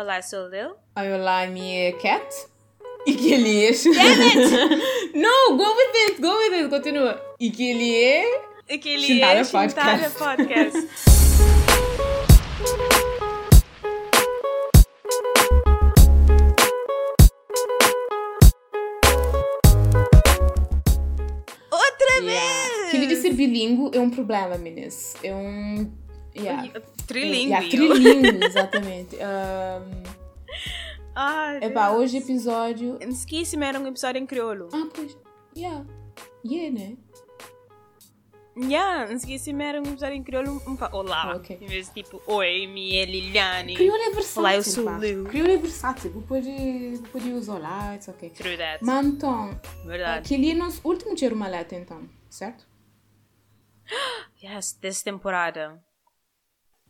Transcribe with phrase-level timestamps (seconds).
[0.00, 0.70] Olá, sou Lil.
[0.98, 2.26] Oi, olá, minha cat.
[3.06, 3.70] E que ele é.
[5.14, 7.20] No, go with it, go with it, continua.
[7.38, 8.24] E que ele é.
[8.66, 10.18] E que ele é Chintada Podcast.
[10.18, 10.78] Podcast.
[21.70, 22.90] Outra vez!
[22.90, 25.14] Queria ser bilíngue é um problema, meninas.
[25.22, 25.92] É um.
[26.40, 26.80] Yeah.
[27.06, 27.50] Trilingue.
[27.50, 29.16] Yeah, trilingue, exatamente.
[29.16, 30.02] Um,
[31.14, 32.00] Ai, epá, Deus.
[32.00, 32.98] hoje episódio.
[33.00, 34.68] Esqueci, era um episódio em crioulo.
[34.72, 35.16] Ah, pois.
[35.56, 35.84] Yeah.
[36.44, 36.96] Yeah, né?
[38.56, 40.62] Yeah, esqueci, era um episódio em crioulo.
[40.66, 41.32] Um Olá.
[41.32, 41.58] Ah, ok.
[41.60, 42.64] Em vez de tipo, oi,
[42.96, 43.74] é Liliane.
[43.74, 44.40] Crioulo é versátil.
[44.40, 44.98] Olá, eu sou pá.
[44.98, 45.24] Lil.
[45.24, 46.10] Crioulo é versátil.
[46.10, 48.30] Vou poder, vou poder usar lá, it's ok.
[48.30, 48.84] True that.
[48.84, 50.18] Mas então, Verdade.
[50.26, 52.66] aquele é nosso último tiro maleta, então, certo?
[54.42, 55.82] Yes, dessa temporada.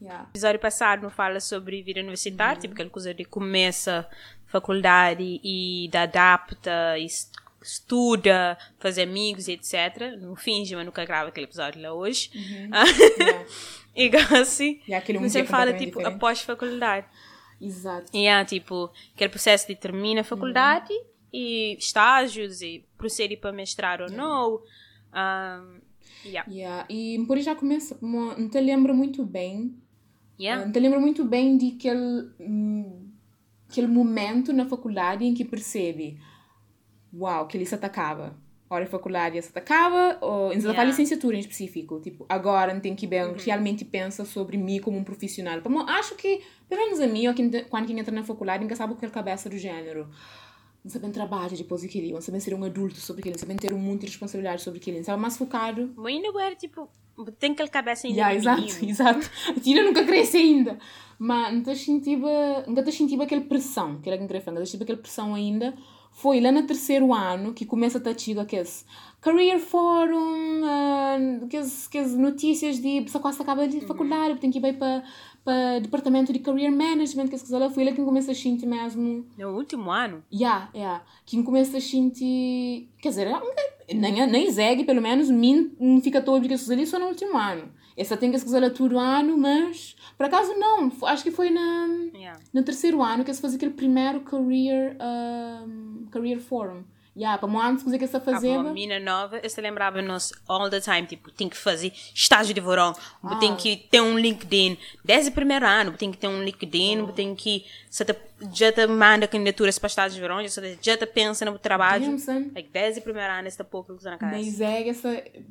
[0.02, 0.26] Yeah.
[0.30, 2.60] episódio passado não fala sobre vida universitária, Uhum.
[2.60, 4.08] tipo aquela coisa de começa
[4.46, 7.30] faculdade e da adapta, e est-
[7.62, 10.16] estuda, fazer amigos e etc.
[10.18, 12.30] Não finge, mas nunca grava aquele episódio lá hoje.
[13.94, 14.34] Yeah.
[14.34, 16.14] e assim, E aquele um você fala tipo diferente.
[16.14, 17.06] após faculdade.
[17.60, 18.10] Exato.
[18.16, 21.04] E é tipo aquele processo de termina a faculdade Uhum.
[21.32, 24.62] e estágios e procede para mestrado ou não.
[25.12, 25.80] Um,
[26.24, 26.50] yeah.
[26.50, 26.86] Yeah.
[26.88, 29.74] E por já começa, não te lembro muito bem,
[30.40, 30.64] Yeah.
[30.64, 33.10] não te lembro muito bem de aquele, hum,
[33.68, 36.18] aquele momento na faculdade em que percebe,
[37.12, 38.34] uau, que ele se atacava.
[38.70, 40.70] Hora de faculdade se atacava, ou em Yeah.
[40.70, 40.84] yeah.
[40.84, 45.04] licenciatura em específico, tipo, agora não tem que bem, realmente pensa sobre mim como um
[45.04, 45.60] profissional.
[45.60, 47.24] Como, acho que, pelo menos a mim,
[47.68, 50.08] quando quem entra na faculdade, nunca sabe o que é a cabeça do género.
[50.82, 53.74] Não sabem trabalhar depois daquilo, não sabem ser um adulto sobre aquilo, não sabem ter
[53.74, 56.88] um monte de responsabilidade sobre aquilo, não sabem mais focado Mas ainda era tipo,
[57.38, 59.30] tem aquela cabeça ainda Yeah, exato, exato.
[59.48, 60.78] A Tina nunca cresce ainda.
[61.18, 62.26] Mas não estás sentindo,
[62.66, 65.34] nunca estás sentindo aquela pressão, que era que queria falar, não estás sentindo aquela pressão
[65.34, 65.74] ainda.
[66.12, 68.84] Foi lá no terceiro ano que começa a estar aqueles
[69.20, 71.46] Career Forum, uh,
[72.16, 75.04] notícias de pessoa quase acaba de faculdade, tem que ir bem para
[75.44, 79.26] para departamento de Career Management, que as coisas foi lá que começa a sentir mesmo.
[79.38, 80.22] No último ano?
[80.32, 81.04] Yeah, yeah.
[81.24, 82.88] Que começa a sentir.
[83.00, 83.28] Quer dizer,
[83.94, 87.70] nem, nem segue, pelo menos, mim não fica todo que ali só no último ano.
[87.96, 89.96] Essa tem que se fazer todo ano, mas.
[90.16, 92.38] Por acaso não, acho que foi na, Yeah.
[92.52, 96.82] no terceiro ano que se fazia aquele primeiro Career, um, career Forum.
[97.20, 98.20] Yeah, para um ano se que se Ah,
[98.60, 102.60] uma menina nova, eu se lembrava-nos all the time, tipo, tem que fazer estágio de
[102.62, 103.36] verão, Ah.
[103.36, 107.12] tem que ter um LinkedIn, desde o primeiro ano, tem que ter um LinkedIn, Ah.
[107.12, 108.16] tem que, se te,
[108.54, 112.06] já te manda candidaturas para estágio de verão, já te, já te pensa no trabalho,
[112.54, 114.32] like, desde o primeiro ano, está pouco na casa.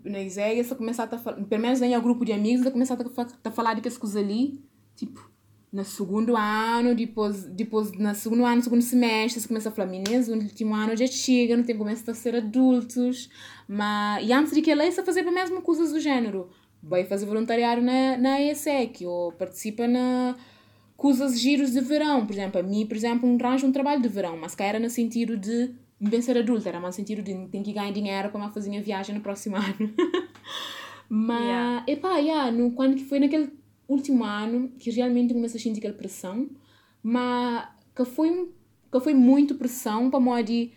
[0.04, 3.10] Na Iseg, essa começar a falar, pelo menos nem ao grupo de amigos, começar a,
[3.10, 4.60] fa- a falar de que as coisas ali,
[4.96, 5.29] tipo,
[5.72, 10.28] no segundo ano, depois, depois no segundo ano, segundo semestre, você começa a falar, meninas,
[10.28, 13.30] o último ano já chega, não tem como a ser adultos,
[13.68, 16.50] mas, e antes de que ela, você fazer a mesma coisas do género,
[16.82, 20.36] vai fazer voluntariado na, na ESEC, ou participa na
[20.98, 24.10] coisas giros de verão, por exemplo, a mim, por exemplo, um arranjo um trabalho de
[24.10, 27.48] verão, mas cá era no sentido de bem ser adulta, era mais no sentido de
[27.48, 29.94] tem que ganhar dinheiro para fazer a viagem no próximo ano.
[31.08, 31.84] mas, Yeah.
[31.88, 33.59] epá, yeah, no, quando que foi naquele
[33.94, 36.50] último ano que realmente comecei a sentir aquela pressão,
[37.02, 38.50] mas que foi,
[38.92, 40.72] que foi muito pressão para modo de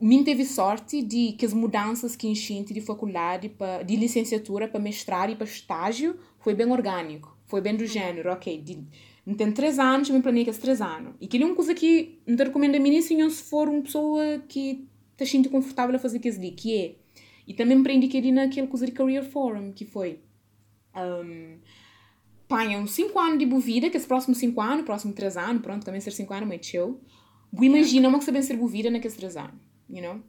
[0.00, 4.80] mim teve sorte de que as mudanças que enchente de faculdade para de licenciatura para
[4.80, 8.82] mestrado e para estágio foi bem orgânico foi bem do gênero ok de,
[9.26, 11.14] não tem três anos eu me planei que é três anos.
[11.20, 14.42] E que é uma coisa que não te recomendo a mim se for uma pessoa
[14.48, 16.94] que te sente confortável a fazer aquilo ali que é.
[17.46, 20.20] E também aprendi que ali naquele coisa de career forum que foi
[20.96, 21.58] um,
[22.54, 25.84] panham cinco anos de boa vida, que esse próximo cinco anos, próximo três anos, pronto,
[25.84, 27.00] também ser cinco anos, muito chill.
[27.52, 29.54] Bu imagina uma que sabem ser boa vida naqueles três anos,
[29.88, 30.20] you know?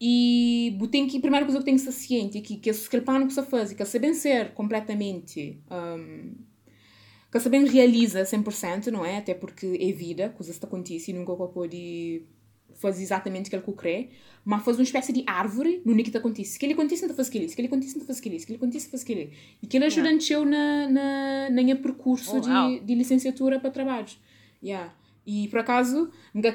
[0.00, 2.70] E bu tem que, a primeira coisa que tem que ser ciente é que, que
[2.70, 6.34] esse- plano que você faz, que sabem ser completamente, um,
[7.32, 9.16] que sabem realiza 100%, não é?
[9.18, 12.22] Até porque é vida, coisas que acontecem e nunca pode
[12.76, 14.08] fazer exatamente aquilo que eu crê,
[14.44, 16.52] mas faz uma espécie de árvore no que te acontece.
[16.52, 17.48] Se que ele acontece, não faz aquilo.
[17.48, 18.38] Se que ele acontece, não faz aquilo.
[18.38, 19.30] Se que ele acontece, faz aquilo.
[19.62, 20.18] E que ele ajuda yeah.
[20.44, 22.80] na, na, na minha percurso Oh, de, wow.
[22.80, 24.18] de licenciatura para trabalhos.
[24.62, 24.94] Yeah.
[25.26, 26.52] E por acaso, nunca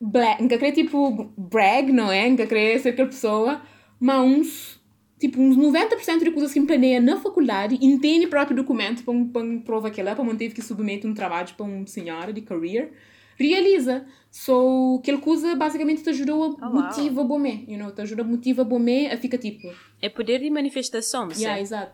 [0.00, 2.28] bla- nunca crê tipo brag, não é?
[2.28, 3.62] Nunca crê ser aquela pessoa,
[4.00, 4.80] mas uns,
[5.18, 9.12] tipo, uns 90% de coisas que me planeia na faculdade, entende o próprio documento para,
[9.12, 12.32] um, para uma prova que ela, para teve que submeter um trabalho para um senhora
[12.32, 12.92] de career,
[13.38, 14.06] realiza.
[14.30, 16.72] So, aquela coisa basicamente te ajuda a wow.
[16.72, 19.68] motiva bomé, you know, te ajuda a motiva bomé a ficar tipo,
[20.00, 21.92] É poder de manifestação, você yeah, exato.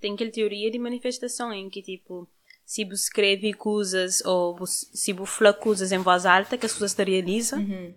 [0.00, 2.26] tem aquela teoria de manifestação em que, tipo,
[2.64, 6.94] se você escreve coisas ou se você fala coisas em voz alta que as pessoas
[6.94, 7.60] te realizam.
[7.60, 7.94] Uhum.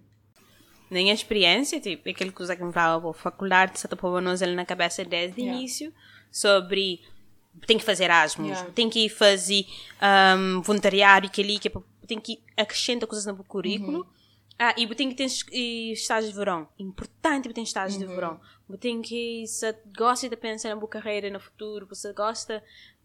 [0.91, 3.87] Nem a experiência, tipo, aquele coisa que me fala, a faculdade, você
[4.21, 5.59] nós ali na cabeça desde o Yeah.
[5.59, 5.93] início,
[6.31, 7.01] sobre
[7.67, 8.71] tem que fazer Erasmus, Yeah.
[8.71, 9.65] tem que fazer
[10.37, 11.71] um, voluntariado, que ali, que
[12.07, 13.99] tem que acrescentar coisas no currículo.
[13.99, 14.05] Uhum.
[14.59, 16.67] Ah, e tem que ter es- estágio de verão.
[16.77, 18.07] Importante ter estágio Uhum.
[18.07, 18.39] de verão.
[18.79, 22.63] Tem que, se gosta de pensar na sua carreira no futuro, você gosta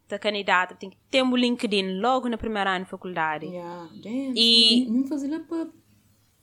[0.08, 3.46] da candidata, tem que ter um LinkedIn logo no primeiro ano de faculdade.
[3.46, 4.32] Yeah, damn.
[4.36, 5.66] E- Não lá para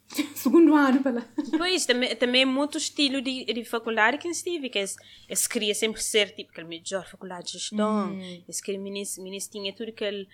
[0.35, 1.25] segundo ano lá.
[1.57, 4.95] Pois, também, também é muito estilo de, de faculdade que estive, que eles,
[5.27, 9.89] eles queriam sempre ser tipo aquele melhor faculdade de gestão, eles queriam, ministro tinha tudo
[9.89, 10.27] aquele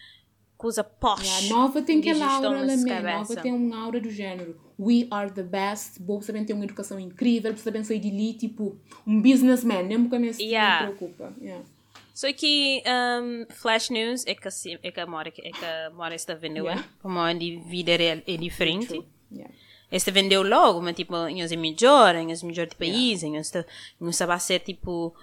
[0.62, 1.24] coisa posh.
[1.24, 2.88] Yeah, nova tem aquela aura mesmo.
[2.88, 4.56] Nova tem uma aura do género.
[4.80, 6.00] We are the best.
[6.04, 7.58] Vou saber ter uma educação incrível.
[7.58, 9.84] Saber sair de ali, tipo, um businessman.
[9.84, 10.88] Nem porque me Yeah.
[10.88, 11.34] me preocupa.
[11.42, 11.66] Yeah.
[12.14, 14.48] Só que um, Flash News é que,
[14.84, 16.88] é que Mora, é que Mora está vendendo, Yeah.
[17.02, 18.88] como a vida real é diferente.
[18.88, 19.08] True.
[19.32, 19.54] Yeah.
[19.92, 23.52] Este vendeu logo, mas tipo, em é melhor, em os melhor de país, em os
[23.54, 25.14] em vai ser tipo,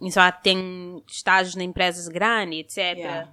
[0.00, 2.98] em só tem estágios na empresas grandes, etc.
[2.98, 3.32] Yeah.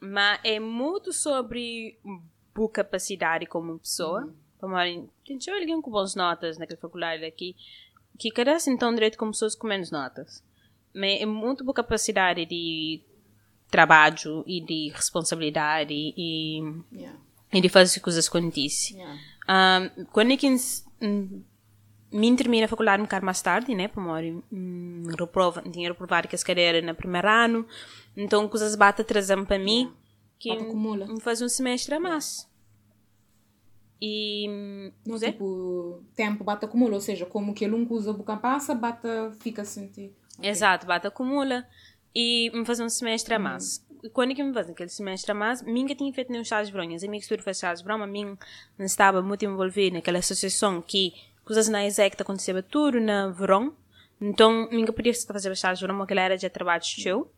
[0.00, 1.98] Mas é muito sobre
[2.54, 4.32] boa capacidade como pessoa.
[4.60, 5.08] Uhum.
[5.24, 7.54] Tem já alguém com boas notas naquela faculdade aqui,
[8.18, 10.42] que carece então direito como pessoas com menos notas.
[10.92, 13.00] Mas é muito boa capacidade de
[13.70, 16.60] trabalho e de responsabilidade e,
[16.92, 17.18] Yeah.
[17.52, 18.94] e de fazer coisas acontecer.
[18.94, 19.20] Yeah.
[19.48, 21.42] Um, quando eu quis, um,
[22.12, 23.88] me termina a faculdade um bocado mais tarde, né?
[23.88, 27.66] Para morrer, um, reprova, tinha reprovado que as cadeiras no primeiro ano,
[28.16, 29.92] então coisas bate atrasando para mim,
[30.38, 32.48] que me faz um semestre a mais.
[34.00, 35.32] E, Não, Zé?
[35.32, 36.94] tipo, tempo bate acumula.
[36.94, 39.08] Ou seja, como que ele não usa boca passa, bate,
[39.40, 39.88] fica assim.
[39.88, 40.48] tipo, ok.
[40.48, 41.66] Exato, bate acumula
[42.14, 43.84] e me faz um semestre a mais.
[43.87, 46.66] E quando é que me faz aquele semestre a mais, minha tinha feito nenhum estágio
[46.66, 46.94] de verão.
[46.94, 48.38] As amigos tudo fez estágio de mas minha
[48.78, 51.12] não estava muito envolvida naquela associação que
[51.44, 53.74] coisas na exec acontecia tudo na verão.
[54.20, 57.30] Então, minha podia fazer estágio de verão, aquela era de trabalho seu.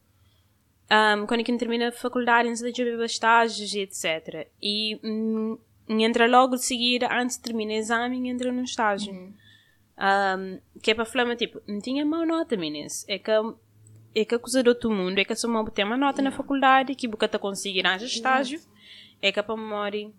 [0.91, 4.49] Um, quando é que me termina a faculdade, antes de eu estágios e etc.
[4.61, 5.57] E hum,
[5.89, 9.15] entra logo de seguida, antes de terminar o exame, entra no estágio.
[9.15, 13.05] Um, que é para falar, mas, tipo, não tinha má nota, meninas.
[13.07, 13.31] É que,
[14.15, 16.31] é que a coisa do outro mundo é que só uma tem uma nota na
[16.31, 18.61] faculdade, que boca tá conseguir arranjar estágio.
[19.23, 20.11] É que para memória,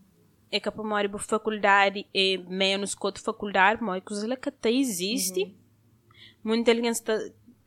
[0.52, 4.72] é que para por faculdade, é menos que outra faculdade, mas é coisa que até
[4.72, 5.56] existe.
[6.44, 7.18] Muita gente está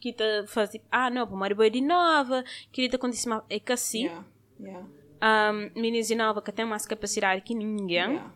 [0.00, 3.58] que tá faz tipo, ah, não, para memória boa de nova, queria ter acontecido, é
[3.58, 4.24] que assim, Yeah.
[4.60, 4.86] Yeah.
[5.52, 7.96] um, meninas de nova que tem mais capacidade que ninguém.
[7.96, 8.32] Yeah.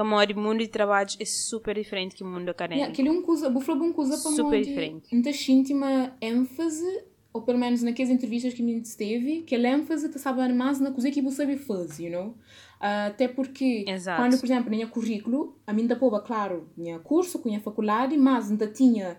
[0.00, 2.78] Para memória, o mundo de trabalho é super diferente que o mundo académico.
[2.80, 5.12] Yeah, aquele um coisa, falar uma coisa para Super diferente.
[5.12, 7.04] Muita gente uma ênfase,
[7.34, 10.90] ou pelo menos naquelas entrevistas que gente teve, que a ênfase está saber mais na
[10.90, 12.34] coisa que você sabe fazer, you know?
[12.80, 14.22] Ah, até porque, Exato.
[14.22, 18.50] quando, por exemplo, tinha currículo, a mim da poba, claro, tinha curso, tinha faculdade, mas
[18.50, 19.18] ainda tinha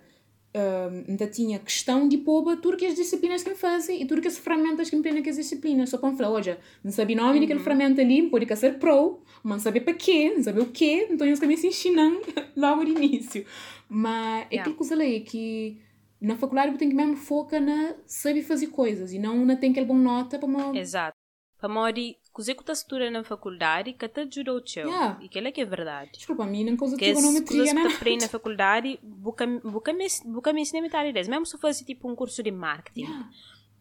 [1.08, 4.28] ainda tinha questão de pôr tudo que as disciplinas que me fazem e tudo que
[4.28, 5.90] as ferramentas que me têm naquelas disciplinas.
[5.90, 9.60] Só para falar, olha, não sabia nome daquela ferramenta ali, pode ser pro, mas não
[9.60, 12.22] sabia para quê, não sabia o quê, então eu também se ensinando
[12.56, 13.46] logo de início.
[13.88, 15.80] Mas é que eu falei, que
[16.20, 19.72] na faculdade eu tenho que mesmo focar na saber fazer coisas e não na tem
[19.72, 20.78] aquele bom nota para uma...
[20.78, 21.18] Exato.
[21.58, 24.88] Para mori, coisa que tu estuda na faculdade, que ajudou o teu.
[24.88, 25.20] Yeah.
[25.22, 26.12] E que é que é verdade.
[26.14, 27.90] Desculpa, a mim não coisa Que que né?
[27.90, 30.08] tu aprende na faculdade, buca buca me
[30.54, 31.28] me ensina metade deles.
[31.28, 33.08] Mesmo se fosse tipo um curso de marketing.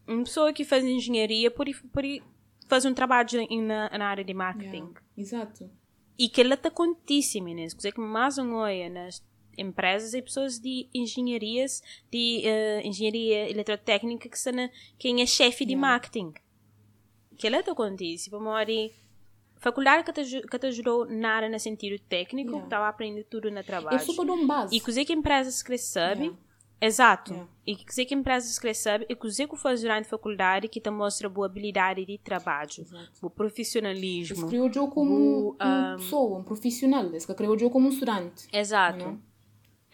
[0.07, 2.21] Uma pessoa que faz engenharia pode, pode
[2.67, 3.27] fazer um trabalho
[3.61, 4.77] na, na área de marketing.
[4.77, 5.69] Yeah, Exato.
[6.17, 7.73] E que ela te acontece, meninas.
[7.73, 9.23] Coisa que mais um olha nas
[9.57, 11.81] empresas e pessoas de engenharias,
[12.11, 14.53] de eh, engenharia eletrotécnica que são
[14.97, 15.87] quem é chefe de Yeah.
[15.87, 16.33] marketing.
[17.49, 18.29] Que te acontece.
[18.29, 18.91] Para mori
[19.57, 22.65] faculdade que te, que te ajudou na área no sentido técnico, Yeah.
[22.65, 23.95] estava aprendendo tudo no trabalho.
[24.15, 24.75] para dar um base.
[24.75, 26.37] E coisa que empresas que sabe, Yeah.
[26.81, 27.31] exato.
[27.33, 27.49] Yeah.
[27.67, 30.89] E coisa que empresas que sabe, e coisa que faz durante a faculdade que te
[30.89, 32.85] mostra boa habilidade de trabalho,
[33.21, 34.35] o profissionalismo.
[34.37, 37.05] Eles criou jogo como uma pessoa, um profissional.
[37.05, 38.47] Eles que criou jogo como um estudante.
[38.51, 39.05] Exato.
[39.05, 39.31] Não?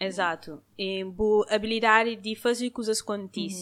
[0.00, 0.62] Exato.
[0.78, 3.00] E boa habilidade de fazer coisas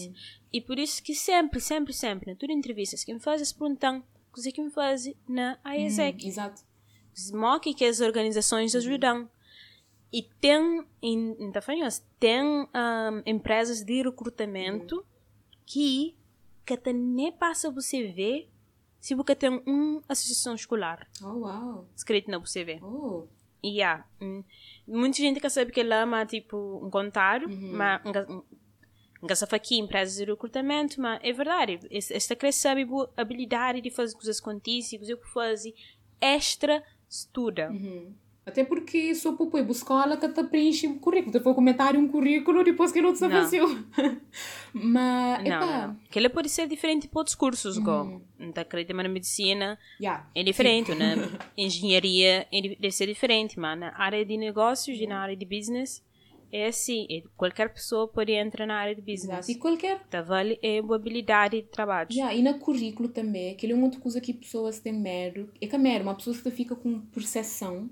[0.07, 0.13] Uhum.
[0.51, 4.03] E por isso que sempre, sempre, sempre, na todas as entrevistas que me fazes perguntam
[4.31, 6.23] coisa que me faz na AESEC.
[6.25, 6.61] Hum, Exato.
[7.33, 9.29] Mostra que as organizações ajudam.
[10.13, 12.41] E tem, em, Tafanhos, tem
[12.73, 15.05] ahm, empresas de recrutamento
[15.65, 16.15] que,
[16.65, 18.49] que até nem passa você ver
[19.01, 21.87] se você tem uma associação escolar Oh, uau.
[21.95, 22.81] escrito na você ver.
[22.83, 23.27] Oh.
[23.61, 24.43] E yeah, hum,
[24.87, 27.73] muita gente que sabe que lá é tipo um contário, Uhum.
[27.75, 28.01] mas
[29.21, 33.81] nunca se aqui em empresas de recrutamento, mas é verdade, esta cresce sabe a habilidade
[33.81, 35.73] de fazer coisas contícias, eu que fazer
[36.21, 37.69] extra estuda.
[37.69, 38.13] Uhum.
[38.47, 41.33] Até porque sou para ir escola que te preenche o currículo.
[41.33, 43.61] Te vou comentar um currículo depois que não te fazia.
[44.71, 45.97] mas, não, não, não.
[46.09, 47.83] Que ele pode ser diferente para outros cursos, uhum.
[47.83, 50.25] como então, acredito na medicina yeah.
[50.33, 51.15] é diferente, né?
[51.57, 56.01] Engenharia é, deve ser diferente, mas na área de negócios e na área de business
[56.51, 59.49] é assim, é, qualquer pessoa pode entrar na área de business.
[59.49, 59.51] Exato.
[59.51, 59.99] E qualquer...
[60.09, 62.09] Tá, vale é uma habilidade de trabalho.
[62.11, 65.49] Yeah, e no currículo também, aquilo é uma outra coisa que pessoas têm medo.
[65.61, 67.89] É que a medo, uma pessoa que fica com percepção,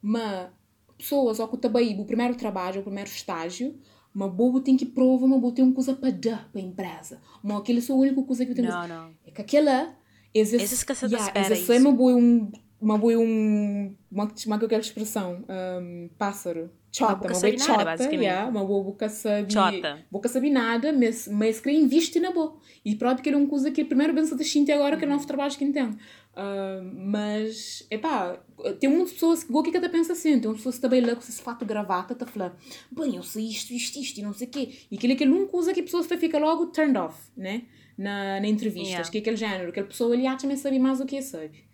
[0.00, 0.50] mas
[0.96, 3.78] pessoas ou que também o primeiro trabalho, o primeiro estágio,
[4.14, 7.20] uma boa tem que provar, uma boa tem uma coisa para dar para a empresa.
[7.42, 8.68] Mas aquela é a única coisa que eu tenho.
[8.68, 9.14] Não, não.
[9.26, 9.96] É que aquela...
[10.34, 14.30] Esse, esse que você yeah, espera esse é uma boa um uma boa um uma,
[14.46, 19.08] uma que eu quero expressão um, pássaro chota, uma boa chota, yeah, uma boa boca
[19.08, 20.04] sabe, chota.
[20.10, 22.56] boca sabe nada, mas, mas queria investir na boa.
[22.84, 25.26] E pronto, que era uma coisa que primeiro pensa de xinte agora que é novo
[25.26, 25.84] trabalho que tem.
[25.84, 28.38] Uh, mas, epá,
[28.78, 31.14] tem muitas pessoas que, o que cada pensa assim, tem umas pessoas que também lá
[31.14, 32.54] com esse fato gravata, tá falando,
[32.90, 34.72] bem, eu sei isto, isto, isto, e não sei o quê.
[34.90, 37.62] E aquilo é aquele uma coisa que a pessoa fica logo turned off, né?
[37.96, 39.10] Na, na entrevistas, yeah.
[39.10, 41.65] que é aquele género, aquela pessoa ali acha também sabe mais do que sabe.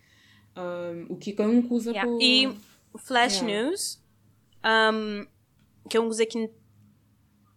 [0.55, 2.11] Um, o que é uma coisa yeah.
[2.21, 2.55] E
[2.97, 3.69] Flash yeah.
[3.69, 4.01] News,
[4.63, 5.25] um,
[5.89, 6.49] que é uma coisa que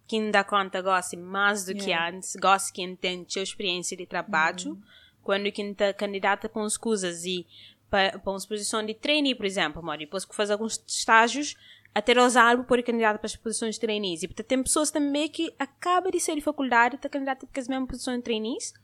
[0.07, 4.71] quem dá conta gosta mais do que antes, gosta quem tem sua experiência de trabalho,
[4.71, 4.81] uhum.
[5.23, 7.47] quando quem está candidata para umas coisas e
[7.91, 11.57] para, para uma posição de trainee, por exemplo, amor, depois que faz alguns estágios,
[11.95, 14.23] até usar por candidato para as posições de trainees.
[14.23, 17.61] E portanto, tem pessoas também que acabam de sair de faculdade e estão candidatas para
[17.61, 18.75] as mesmas posições de trainees,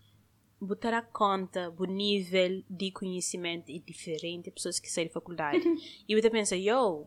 [0.62, 5.66] botar a conta o nível de conhecimento é diferente de pessoas que saem de faculdade.
[5.66, 5.76] Uhum.
[6.08, 7.06] E você pensa, yo,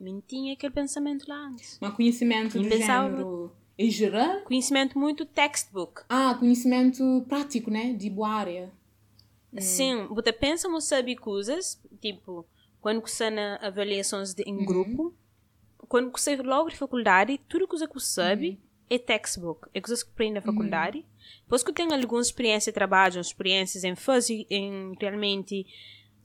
[0.00, 1.78] nem tinha aquele pensamento lá antes.
[1.80, 4.40] Mas conhecimento do género em geral?
[4.40, 6.02] Conhecimento muito textbook.
[6.08, 7.92] Ah, conhecimento prático, né?
[7.92, 8.72] De boa área.
[9.52, 9.60] Hum.
[9.60, 12.44] Sim, você pensa, você sabe coisas, tipo,
[12.80, 14.64] quando você na avaliações de, em uhum.
[14.64, 15.14] grupo,
[15.88, 18.56] quando você logo de faculdade, tudo que você sabe uhum.
[18.90, 20.98] é textbook, é coisas que aprende na faculdade.
[20.98, 21.04] Uhum.
[21.42, 25.66] Depois que tem alguma experiência de trabalho, experiências em fazer, em realmente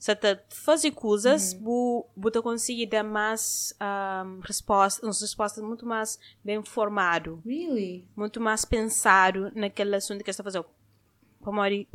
[0.03, 0.12] se
[0.50, 2.03] fazer coisas, uhum.
[2.17, 7.41] você consegue dar mais um, respostas, umas respostas muito mais bem formado.
[7.45, 8.05] Really?
[8.13, 10.65] Muito mais pensado naquele assunto que está fazendo.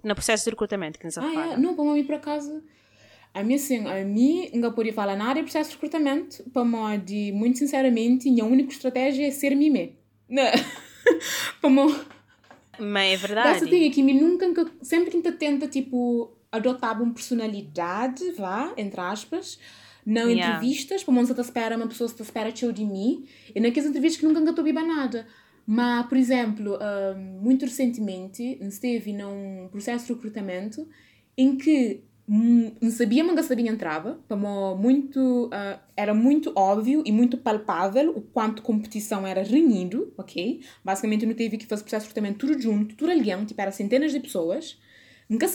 [0.03, 1.53] No processo de recrutamento que você ah, fala.
[1.53, 1.57] É?
[1.59, 2.63] Não, para mim, por acaso,
[3.35, 7.33] a mim, assim, a mim, não podia falar nada de processo de recrutamento, para mim,
[7.33, 9.99] muito sinceramente, a única estratégia é ser mime.
[10.27, 10.45] Não.
[11.61, 11.95] para mim...
[12.79, 13.59] Mas é verdade.
[13.61, 14.47] Você tem aqui, me nunca,
[14.83, 19.59] sempre que tenta, tipo, adotar uma personalidade, vá, entre aspas,
[20.05, 20.57] não yeah.
[20.57, 24.27] entrevistas, como você espera, uma pessoa te espera teu de mim, e naquelas entrevistas que
[24.27, 25.27] nunca estou bem nada.
[25.67, 30.89] Mas, por exemplo, um, muito recentemente, esteve num processo de recrutamento
[31.37, 34.19] em que não sabia, mas sabia entrava,
[34.77, 40.61] muito, uh, era muito óbvio e muito palpável o quanto competição era renhido, ok?
[40.85, 44.13] Basicamente não teve que fazer processo de recrutamento tudo junto, tudo alião, tipo, era centenas
[44.13, 44.79] de pessoas,
[45.29, 45.47] nunca,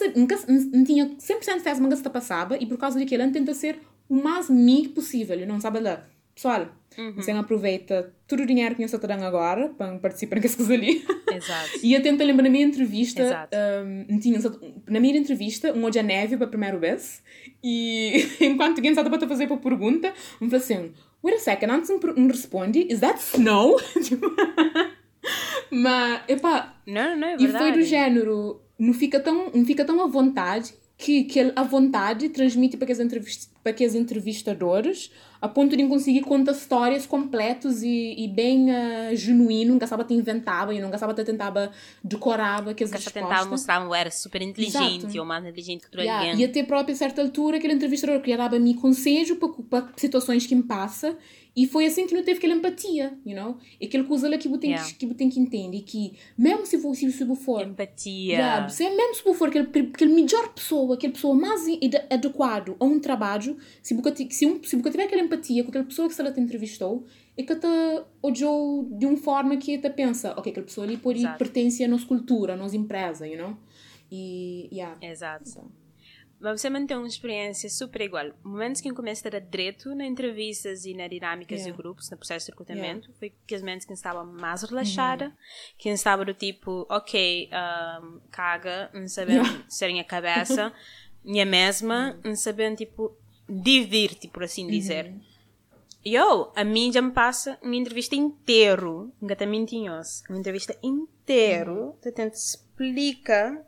[0.47, 3.79] não tinha 100% de certeza que se passava e por causa daquilo ele tenta ser
[4.09, 6.03] o mais amigo possível, não sabe lá.
[6.33, 7.13] Pessoal, uhum.
[7.13, 11.05] você aproveita todo o dinheiro que está dando agora para participar nessas coisas ali.
[11.31, 11.69] Exato.
[11.83, 13.49] e eu tento lembrar na minha entrevista,
[14.09, 14.39] um, tinha,
[14.87, 17.21] na minha entrevista, um hoje a neve pela primeira vez,
[17.63, 20.91] e enquanto alguém estava para fazer a pergunta, um falou assim:
[21.23, 23.79] wait a second, antes me responde, is that snow?
[25.71, 26.75] Mas, epá.
[26.85, 27.45] Não, não é verdade.
[27.45, 31.63] E foi do género, não fica tão, não fica tão à vontade que, que a
[31.63, 38.15] vontade transmite para aqueles, para aqueles entrevistadores a ponto de conseguir contar histórias completas e,
[38.17, 41.69] e bem uh, genuíno, nunca estava te inventava e nunca estava te tentava
[42.01, 43.21] decorava aquelas respostas.
[43.21, 45.19] Nunca tentava mostrar que era super inteligente Exato.
[45.19, 46.33] ou mais inteligente que tu yeah.
[46.33, 50.55] E até própria a certa altura aquele entrevistador queria dar-me conselho para, para situações que
[50.55, 51.17] me passa
[51.55, 53.57] e foi assim que não teve aquela empatia, you know?
[53.81, 54.91] Aquele coisa lá que você tem, yeah.
[54.91, 57.61] que, que, tem que entender que, mesmo se você se for...
[57.61, 58.33] Empatia.
[58.33, 61.61] Yeah, se, mesmo se for aquele, aquele melhor pessoa, aquela pessoa mais
[62.09, 65.85] adequado a um trabalho, se você, se, um, se você tiver aquela empatia com aquela
[65.85, 67.05] pessoa que você te entrevistou,
[67.37, 67.67] é que te
[68.21, 72.05] odiou de uma forma que te pensa, ok, aquela pessoa ali por pertence à nossa
[72.07, 73.55] cultura, à nossa empresa, you know?
[74.11, 74.97] E, yeah.
[75.01, 75.49] Exato.
[75.49, 75.82] Então.
[76.43, 78.33] Mas você mantém uma experiência super igual.
[78.43, 81.71] Momentos que eu comecei a dar direito na entrevistas e na dinâmicas yeah.
[81.71, 83.17] de grupos, no processo de recrutamento, yeah.
[83.17, 85.31] foi que os momentos que estava mais relaxada, uhum.
[85.77, 87.49] que estava do tipo, ok,
[88.03, 89.65] um, caga, não sabendo yeah.
[89.69, 90.73] ser a cabeça,
[91.23, 92.31] minha mesma, uhum.
[92.31, 95.05] não sabendo, tipo, divirte, por assim dizer.
[95.05, 95.21] Uhum.
[96.03, 101.97] Eu, a mim já me passa uma entrevista inteiro, ainda tá mentiroso, uma entrevista inteiro,
[102.01, 103.65] te tenta explica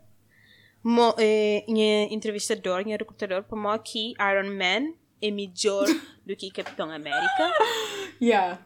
[0.86, 5.84] mo, eh, minha entrevistador, minha recrutador, para mim que Iron Man é melhor
[6.24, 7.52] do que Capitão América.
[8.18, 8.58] Yeah.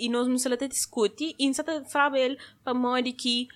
[0.00, 3.46] E nós não até discute, e nós até fala ele para mim que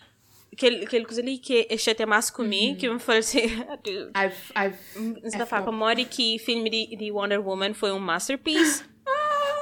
[0.52, 5.20] aquele, aquele coisa ali que é chata mais comigo, que me fala assim, I've, I've,
[5.22, 8.84] você tá falando para mim que o filme de, de Wonder Woman foi um masterpiece.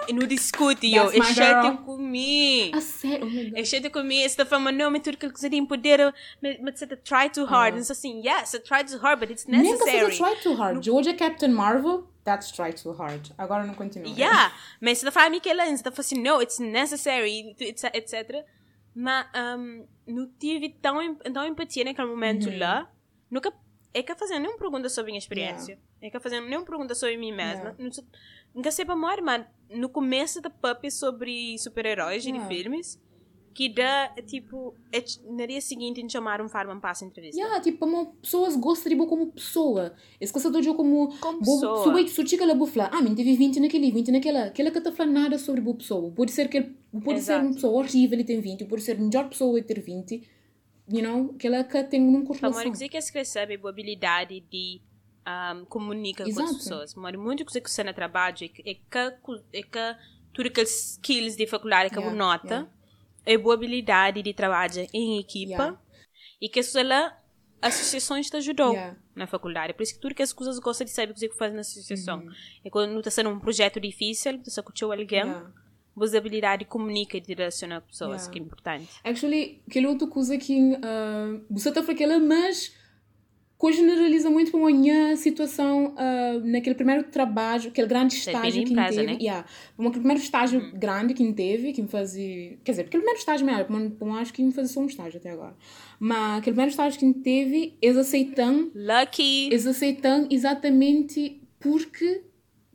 [0.08, 1.76] E não discute, eu, That's é girl.
[1.84, 2.76] comigo.
[2.76, 3.58] a sério, oh.
[3.58, 7.30] É cheio comigo, tá falando, não, mas tudo que tem poder, mas você tá try
[7.30, 7.76] too hard.
[7.76, 10.12] E assim, yes, I try too hard, but it's Nem que necessary.
[10.12, 10.82] seja try too hard.
[10.82, 13.30] Georgia Captain Marvel, that's try too hard.
[13.36, 14.08] Agora não continua.
[14.08, 18.44] Yeah, mas você tá falando Michaela, você tá falando assim, no, it's necessary, etc, etc.
[18.94, 19.26] Mas
[19.58, 22.58] um, não tive tão, tão empatia naquele momento Uhum.
[22.58, 22.90] lá.
[23.30, 23.52] Nunca,
[23.94, 25.78] é que fazendo nenhuma pergunta sobre a minha experiência.
[26.00, 27.74] É que fazendo nenhuma pergunta sobre mim mesma.
[27.78, 28.02] Yeah.
[28.96, 32.48] Morrer, mas no começo da puppy sobre super-heróis e de Yeah.
[32.54, 33.00] filmes,
[33.54, 37.40] que dá, tipo, é, no dia seguinte nos chamaram para uma passa entrevista.
[37.40, 39.94] Yeah, tipo, uma pessoas gostam de bo como pessoa.
[40.20, 40.42] Esse que eu
[40.74, 41.82] como Como bo- pessoa.
[41.82, 41.92] Se o
[42.26, 44.44] chica lá bufla, ah, mas teve 20 naquele, 20 naquela.
[44.44, 46.10] Aquela que tá falando nada sobre boa pessoa.
[46.12, 47.46] Pode ser que ele- pode ser Exato.
[47.46, 50.22] uma pessoa horrível e tem 20, pode ser a melhor pessoa e ter 20.
[50.90, 52.62] You know, aquela que tem uma Para correlação.
[52.64, 54.80] uma dizer que se recebe a habilidade de
[55.26, 56.54] um, comunicar com as Exato.
[56.54, 56.94] pessoas.
[56.94, 58.98] Mas muito coisa que você no trabalho é que, é que,
[59.52, 59.96] é que
[60.32, 62.70] tudo aqueles skills de faculdade que Yeah, eu nota yeah.
[63.26, 65.80] é boa habilidade de trabalhar em equipa Yeah.
[66.40, 67.18] e que isso lá
[67.60, 68.96] associações te ajudou Yeah.
[69.16, 69.72] na faculdade.
[69.74, 72.20] Por isso que tudo que as coisas gostam de saber o que faz na associação.
[72.20, 72.32] Uhum.
[72.64, 75.50] É quando está sendo um projeto difícil, você escutou alguém, Yeah.
[75.94, 78.32] você habilidade de comunicar e de relacionar com pessoas, Yeah.
[78.32, 78.88] que é importante.
[79.02, 82.72] Actually, aquela outra coisa que uh, você está aquela, mas
[83.60, 88.64] que generaliza muito para a minha situação uh, naquele primeiro trabalho, aquele grande Depende estágio
[88.64, 89.06] que empresa, teve.
[89.06, 89.18] né?
[89.20, 89.44] Yeah,
[89.76, 92.56] aquele primeiro estágio grande que teve, que me fazia.
[92.62, 93.68] Quer dizer, aquele primeiro estágio mas
[94.00, 95.56] não acho que me fazia só um estágio até agora.
[95.98, 99.46] Mas aquele primeiro estágio que teve, eles aceitam, Lucky!
[99.46, 102.22] eles aceitam exatamente porque.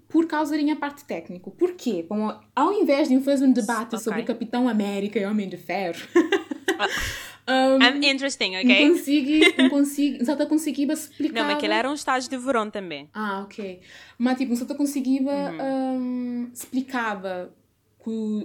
[0.09, 1.49] Por causa da minha parte técnica.
[1.49, 2.05] Por quê?
[2.07, 3.99] Como, ao invés de fazer um debate Ok.
[3.99, 5.97] sobre Capitão América e Homem de Ferro,
[7.47, 8.89] I'm interesting, não ok?
[8.89, 11.33] consegui, não consegui, exato, consegui explicar.
[11.41, 13.09] Não, mas aquele era um estágio de verão também.
[13.13, 13.81] Ah, ok.
[14.17, 15.61] Mas tipo, não conseguia Uhum.
[15.61, 17.53] um, explicava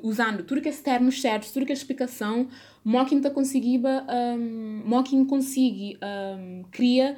[0.02, 2.48] usando tudo que é termos certos, tudo que é explicação,
[2.84, 3.80] Mocking tá conseguia,
[4.38, 7.16] um, Mocking consegue um, cria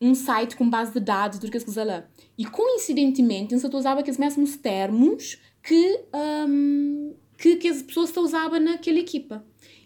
[0.00, 2.04] um site com base de dados, tudo que é coisa lá.
[2.36, 6.00] E coincidentemente, eu usava aqueles mesmos termos que,
[6.48, 9.44] um, que, que as pessoas usavam naquela equipa.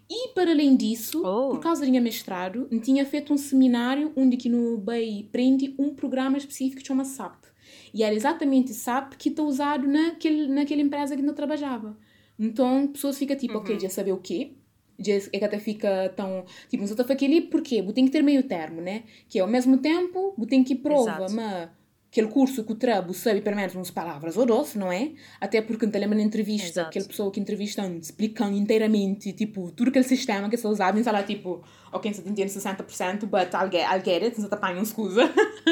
[0.08, 1.50] E para além disso, Oh.
[1.50, 5.94] por causa do meu mestrado, tinha feito um seminário onde que no BEI prende um
[5.94, 7.44] programa específico que chama SAP.
[7.92, 11.96] E era exatamente SAP que está usado naquele, naquela empresa que eu trabalhava.
[12.38, 14.52] Então, pessoas ficam tipo, ok, já saber o quê?
[14.98, 16.44] Já é que até fica tão...
[16.70, 19.02] Tipo, você está aquele porque você tem que ter meio termo, né?
[19.28, 21.32] Que é ao mesmo tempo, tem que prova, Exato.
[21.34, 21.68] mas
[22.10, 25.12] aquele curso que o trabo sabe pelo menos umas palavras ou doce, não é?
[25.40, 26.88] Até porque não te lembra na entrevista, Exato.
[26.88, 31.10] aquela pessoa que entrevista explicando inteiramente, tipo, tudo aquele sistema que você usava, e você
[31.10, 34.84] lá, tipo, ok, você entende 60%, but I'll get, I'll get it, você tá apanhando
[34.84, 35.22] escusa.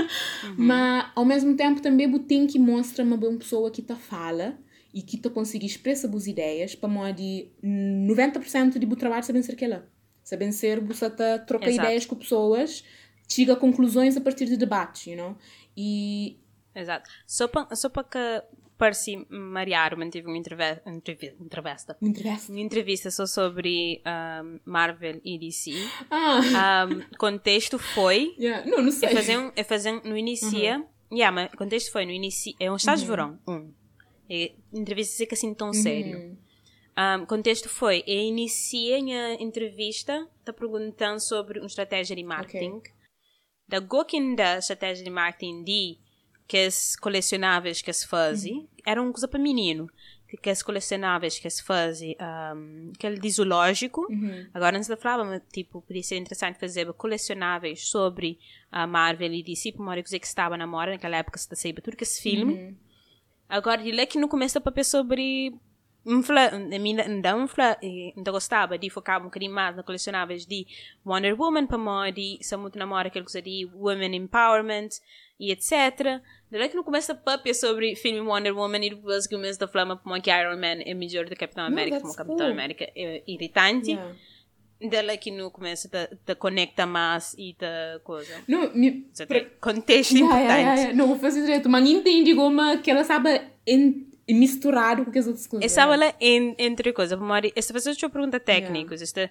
[0.58, 4.58] Mas, ao mesmo tempo, também tem que mostrar uma boa pessoa que te fala
[4.92, 9.42] e que te consegue expressar boas ideias, para modo de 90% de bom trabalho sabem
[9.42, 9.88] ser aquela.
[10.22, 11.86] Sabem ser, você tá troca Exato.
[11.86, 12.84] ideias com pessoas,
[13.28, 15.36] chega a conclusões a partir de debates, you know?
[15.76, 16.38] E
[16.74, 17.08] Exato.
[17.26, 18.18] Só para só pa que
[18.76, 21.96] Percy Mariaro manteve uma entrevista.
[22.00, 22.50] me interessa.
[22.52, 25.70] Uma entrevista só sobre um, Marvel e DC.
[26.10, 28.34] Ah, Um, contexto foi.
[28.38, 28.68] yeah.
[28.68, 29.08] não, não É sei.
[29.10, 30.58] fazer, um- é fazer no início.
[31.12, 32.52] Yeah, mas contexto foi no início.
[32.58, 33.38] É um estágio de verão.
[33.46, 33.70] Um.
[34.28, 36.36] É, entrevista fica assim tão sério.
[36.96, 42.80] Um, contexto foi, eu iniciei a entrevista, tá perguntando sobre uma estratégia de marketing.
[42.80, 42.93] Da
[43.80, 45.98] Gokin da estratégia de marketing de
[46.46, 49.88] que as colecionáveis que se fazem, era uma coisa para menino.
[50.42, 52.16] Que, as colecionáveis que se fazem,
[52.56, 54.04] um, aquele de zoológico.
[54.52, 58.38] Agora antes da falava, tipo, podia ser interessante fazer colecionáveis sobre
[58.70, 61.80] a Marvel e DC, por uma hora que estava na moda, naquela época se saiba
[61.80, 62.76] tudo que esse filme.
[63.48, 65.54] Agora, de lá que não começa a papel sobre.
[66.06, 67.78] Infla, a mim não infla,
[68.14, 70.66] não gostava de focar um bocadinho mais na colecionáveis de
[71.04, 74.90] Wonder Woman, para mim, de se muito namora aquele coisa de Women Empowerment
[75.40, 76.20] e etc.
[76.52, 79.68] Lá que não começa a papel sobre filme Wonder Woman e depois que começa a
[79.68, 82.48] falar para mim que Iron Man é melhor do Capitão América, como Capitão.
[82.48, 83.92] América é irritante.
[83.92, 84.14] Yeah.
[84.90, 87.64] Dela que não começa a te conecta mais e te
[88.02, 88.42] coisa.
[88.46, 89.08] Não, me...
[89.58, 90.92] Contexto importante.
[90.92, 93.40] Não vou fazer direito, mas não entende como que ela sabe
[94.28, 95.70] en- misturado com as outras coisas.
[95.70, 97.18] Essa é en, entre coisas,
[97.54, 99.30] esta pessoa deixa eu perguntar técnicos, esta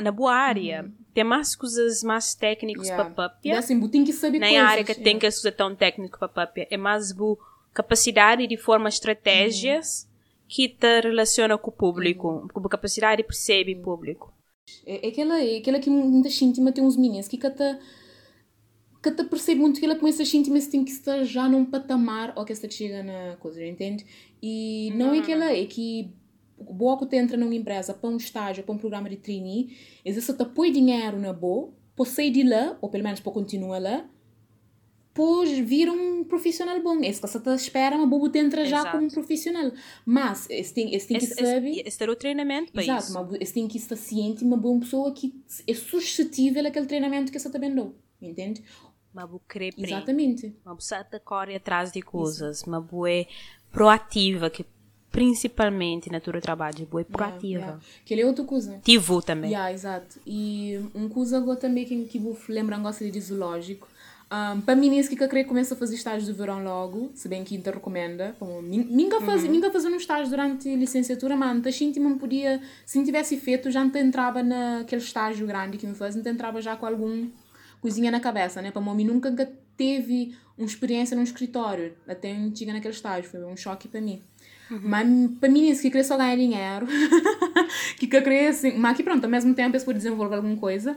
[0.00, 0.92] na boa área, Uhum.
[1.12, 3.04] tem mais coisas mais técnicos Yeah.
[3.04, 3.58] para E papia.
[3.58, 4.64] assim, tem que saber Na coisas.
[4.66, 7.36] área que tem que usar tão técnico para papia, é mais boa
[7.74, 10.08] capacidade de formar estratégias Uhum.
[10.48, 14.32] que te relaciona com o público, com a capacidade de perceber o público.
[14.86, 17.78] É, é aquela, é aquela que muita gente tem uns meninos que cata
[19.02, 21.64] que te percebe muito que ela começa a sentir mas tem que estar já num
[21.64, 24.04] patamar ou que está chega na coisa, entende?
[24.42, 26.12] E não é aquela, é que
[26.58, 30.32] boa que entra numa empresa para um estágio, para um programa de trainee, é se
[30.32, 34.08] te põe dinheiro na boa, para sair de lá, ou pelo menos para continuar lá,
[35.12, 37.00] pois vir um profissional bom.
[37.02, 38.92] Esse que você espera, uma boa te entra já Exato.
[38.92, 39.72] como um profissional.
[40.06, 41.70] Mas, esse tem, esse tem que Esse, saber...
[41.70, 43.14] esse, esse é o treinamento para Exato, isso.
[43.14, 45.34] mas você tem que estar ciente, uma boa pessoa que
[45.66, 48.62] é suscetível àquele treinamento que você também deu, entende?
[49.14, 49.88] Vou querer aprender.
[49.92, 50.54] Exatamente.
[50.64, 53.26] Uma pessoa que corre atrás de coisas, uma boa
[53.72, 54.64] proativa, que
[55.10, 57.60] principalmente na tua trabalho, boa proativa.
[57.60, 58.76] Yeah, Que ele é outra coisa.
[58.76, 59.50] Ativo também.
[59.50, 60.20] Yeah, exato.
[60.26, 63.88] E um coisa agora também que, que vou lembrar gosta de zoológico.
[64.30, 67.26] Um, para mim, esse que eu queria começar a fazer estágio de verão logo, se
[67.28, 68.36] bem que ainda recomenda.
[68.38, 69.50] Como, Ninguém faz, Uhum.
[69.50, 73.38] ninguém fazendo um estágio durante a licenciatura, mas a gente não podia, se não tivesse
[73.38, 77.26] feito, já não entrava naquele estágio grande que me faz, não entrava já com algum
[77.80, 78.70] coisinha na cabeça, né?
[78.70, 79.30] Para mim, nunca
[79.76, 84.20] teve uma experiência num escritório, até eu chegar naquele estágio, foi um choque para mim.
[84.70, 86.86] Mas para mim, isso que queria só ganhar dinheiro,
[87.98, 90.96] que queria assim, mas que pronto, ao mesmo tempo, eu pode desenvolver alguma coisa,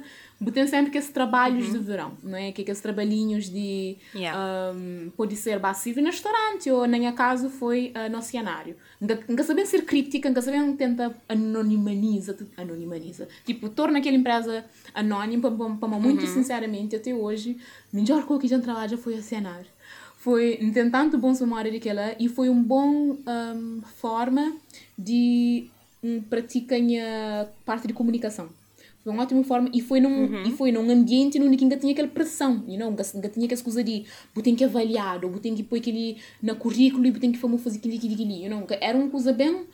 [0.51, 2.51] tem sempre que esses trabalhos de verão, não é?
[2.51, 3.97] Que aqueles trabalhinhos de.
[4.15, 4.73] Yeah.
[4.73, 8.75] Um, pode ser básico no restaurante ou, na minha caso, foi uh, no oceanário.
[8.99, 13.27] Nunca, sabem ser críptica, nunca sabem tentar anonimaniza, anonimaniza.
[13.45, 17.57] Tipo, torna aquela empresa anónima, para, muito sinceramente, até hoje,
[17.93, 19.67] a melhor coisa que já trabalho foi oceanário
[20.21, 24.55] foi tem tanto bom memória daquela e foi um bom um, forma
[24.95, 25.67] de
[26.04, 28.50] um, praticar a parte de comunicação
[29.04, 30.44] foi uma ótima forma e foi num Uhum.
[30.44, 32.96] e foi num ambiente que ainda tinha aquela pressão you know?
[33.16, 34.06] ainda, tinha aquela coisa de
[34.44, 38.14] tenho que avaliar ou que pôr aquele na currículo e tenho que fazer aquilo aquilo
[38.14, 38.66] aquilo you know?
[38.80, 39.66] era uma coisa bem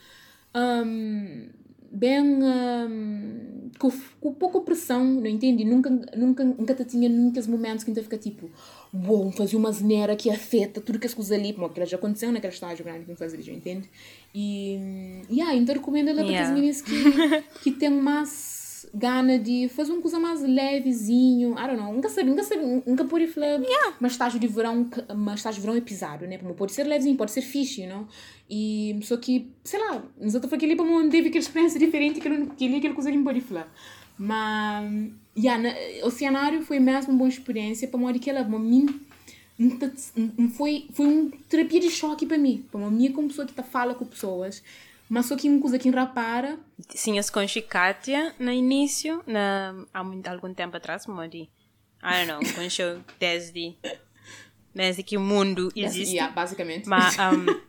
[0.54, 1.48] um,
[1.90, 5.64] bem um, com, com pouca pressão, não entende?
[5.64, 8.50] Nunca, nunca, nunca tinha nunca momentos que ainda fica tipo,
[8.92, 12.52] bom, fazer uma zeneira que afeta tudo que as coisas ali, porque já aconteceu naquele
[12.52, 13.88] estágio grande que me faz ali, entende?
[14.34, 16.48] E, yeah, então recomendo ela para Yeah.
[16.48, 16.92] as meninas que,
[17.62, 18.58] que têm mais
[18.94, 23.04] gana de fazer uma coisa mais levezinho, I don't know, nunca sabe, nunca sabe, nunca
[23.04, 23.60] pode falar,
[24.00, 26.38] mas estágio de verão, mas estágio de verão é pisado, né?
[26.38, 28.06] Pode ser levezinho, pode ser fixe, you know?
[28.48, 32.28] E só que, sei lá, nós estamos aqui para não teve aquela experiência diferente que
[32.28, 33.72] ele, que ele aquela coisa não pode falar.
[34.18, 38.58] Mas, yeah, na, o cenário foi mesmo uma boa experiência para modo que ela, para
[38.58, 38.86] mim,
[39.78, 39.90] tá-
[40.56, 42.64] foi, foi uma terapia de choque para mim.
[42.70, 44.62] Para mim, como pessoa que tá fala com pessoas,
[45.08, 50.26] mas só que uma coisa que rapara, Tinha-se com Chicatia no início, na, há muito,
[50.28, 51.48] algum tempo atrás, Mori.
[52.02, 53.74] I don't know, conheceu desde,
[54.74, 56.14] desde que o mundo existe.
[56.14, 56.88] yeah, basicamente.
[56.88, 57.60] Mas um,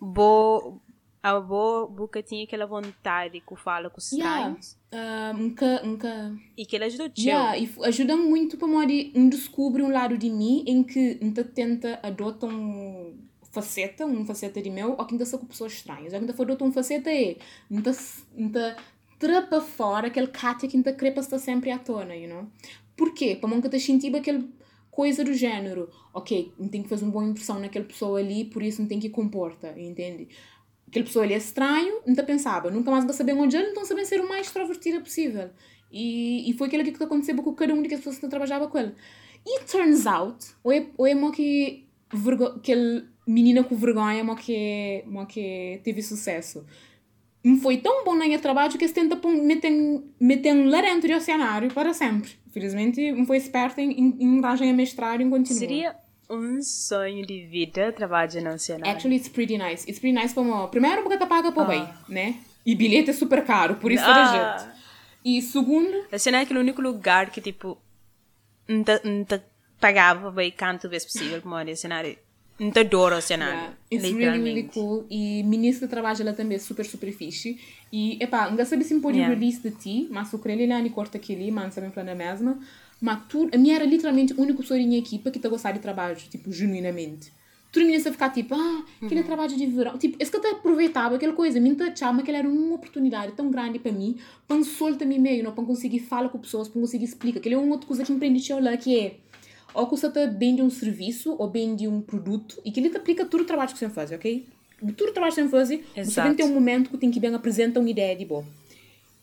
[0.00, 0.80] bo,
[1.24, 6.36] a boa boca tinha aquela vontade que fala com os yeah, estranhos ah, nunca, nunca
[6.54, 7.24] e que ele ajudou teu.
[7.24, 11.42] Yeah, e ajuda muito para modo um descobre um lado de mim em que ainda
[11.42, 13.16] tenta adotar um
[13.50, 16.10] faceta, uma faceta de meu, ou que ainda sou com pessoas estranhas.
[16.10, 17.38] Que ainda for adotar uma faceta é,
[17.70, 17.92] ainda,
[18.36, 18.76] ainda
[19.18, 22.46] trapa fora aquele Katia que ainda crepa está sempre à tona, you know?
[22.94, 23.34] Porquê?
[23.34, 24.46] Para nunca te sentir aquele
[24.90, 28.80] coisa do género, ok, tem que fazer uma boa impressão naquela pessoa ali, por isso
[28.80, 30.28] não tem que comporta, entende?
[30.94, 34.04] Aquela pessoa ali é estranho, te pensava, nunca mais vai saber onde ele, então sabem
[34.04, 35.50] ser o mais extrovertida possível.
[35.90, 38.94] E, e foi aquilo que aconteceu com cada um das pessoas que trabalhava com ele.
[39.44, 45.02] E turns out, ou é, é uma que vergo, aquele menina com vergonha, uma que,
[45.04, 46.64] uma que teve sucesso.
[47.42, 49.72] Me foi tão bom no trabalho que se tenta meter,
[50.20, 52.30] meter um lá dentro do oceanário para sempre.
[52.52, 55.58] Felizmente, me foi esperta em, em, em a mestrado e continua.
[55.58, 58.92] Seria um sonho de vida trabalhar no oceanário.
[58.92, 59.84] Actually, it's pretty nice.
[59.88, 60.68] It's pretty nice como...
[60.68, 61.66] Primeiro, porque tá paga por Ah.
[61.66, 62.36] bem, né?
[62.64, 64.24] E bilhete é super caro, por isso Ah.
[64.58, 64.74] jeito.
[65.24, 67.78] E segundo, O oceanário é aquele único lugar que, tipo,
[68.68, 69.40] não te, te
[69.80, 72.18] pagava bem quanto vezes possível para morar no oceanário.
[72.58, 75.06] Não te adora o oceanário, Yeah, it's really, really cool.
[75.10, 77.58] E ministro de trabalho ela também é super, super fixe.
[77.92, 79.34] E, epá, não sabe se pode Yeah.
[79.34, 82.58] release de ti, mas o creme ele corta aquele, mas não sabem falar na mesma.
[83.00, 85.50] Mas tu, a minha era literalmente a única pessoa da minha equipa que está a
[85.50, 87.32] gostar de trabalho, tipo, genuinamente.
[87.70, 89.26] Tu não ia ficar tipo, ah, aquele Uhum.
[89.26, 89.98] trabalho de verão.
[89.98, 93.80] Tipo, esse que eu aproveitava aquela coisa, me achava que era uma oportunidade tão grande
[93.80, 97.40] para mim, para soltar-me meio, não, para conseguir falar com pessoas, para conseguir explicar.
[97.40, 99.16] Aquele é uma outra coisa que me aprendi lá, que é,
[99.74, 102.78] ou que você está bem de um serviço ou bem de um produto e que
[102.78, 104.46] ele te aplica tudo o trabalho que você faz, ok?
[104.96, 107.18] tudo o trabalho que que fazer, você tem que ter um momento que tem que
[107.18, 108.44] bem apresentar uma ideia de bom.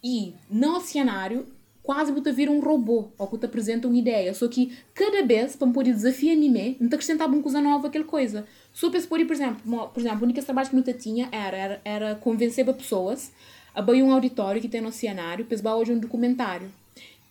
[0.03, 1.45] E no cenário,
[1.83, 4.33] quase você vira um robô, ou que te apresenta uma ideia.
[4.33, 7.41] Só que cada vez, para me poder desafiar a mim mesmo, não te acrescentava uma
[7.41, 8.45] coisa nova aquela coisa.
[8.73, 11.57] Só para se pôr, por exemplo, por exemplo, o único trabalho que eu tinha era,
[11.57, 13.31] era, era convencer as pessoas
[13.73, 16.69] a a um auditório que tem no cenário, para hoje um documentário.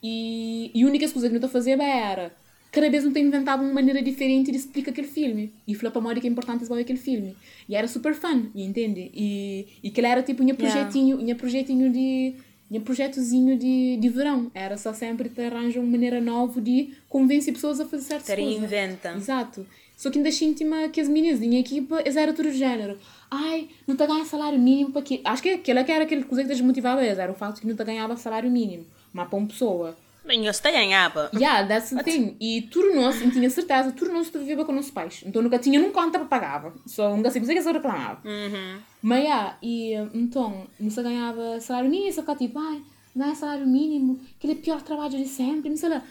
[0.03, 2.33] E, e a única coisa que eu fazia era
[2.73, 5.53] cada vez não te inventava uma maneira diferente de explicar aquele filme.
[5.67, 7.37] E falava para modo que é importante ver aquele filme.
[7.69, 9.11] E era super fun, entende?
[9.13, 12.35] E, e que era tipo um projetinho, um projetinho de
[12.79, 14.51] um projetozinho de, de verão.
[14.55, 18.45] Era só sempre te arranja uma maneira nova de convencer pessoas a fazer certas coisas.
[18.45, 19.13] reinventa.
[19.17, 19.67] Exato.
[19.97, 22.97] Só que ainda senti-me que as meninas da minha equipa, eles eram tudo do género.
[23.31, 25.21] Ai, não te ganha salário mínimo para quê?
[25.23, 27.77] Acho que aquela que era aquele coisa que desmotivava eles, era o fato que não
[27.77, 28.87] te ganhava salário mínimo.
[29.13, 31.31] Mas para uma pessoa Bem, eu até ganhava.
[31.35, 32.37] Yeah, that's the thing.
[32.41, 35.23] E nosso, eu tinha certeza, tudo nosso vivia com nossos pais.
[35.25, 36.73] Então nunca tinha num conta para pagar.
[36.87, 38.21] Só nunca sei, que só reclamava.
[39.03, 42.83] Mas yeah, e então, não se ganhava salário mínimo, só ficava tipo, ai,
[43.15, 46.03] não é salário mínimo, aquele é pior trabalho de sempre, não sei lá.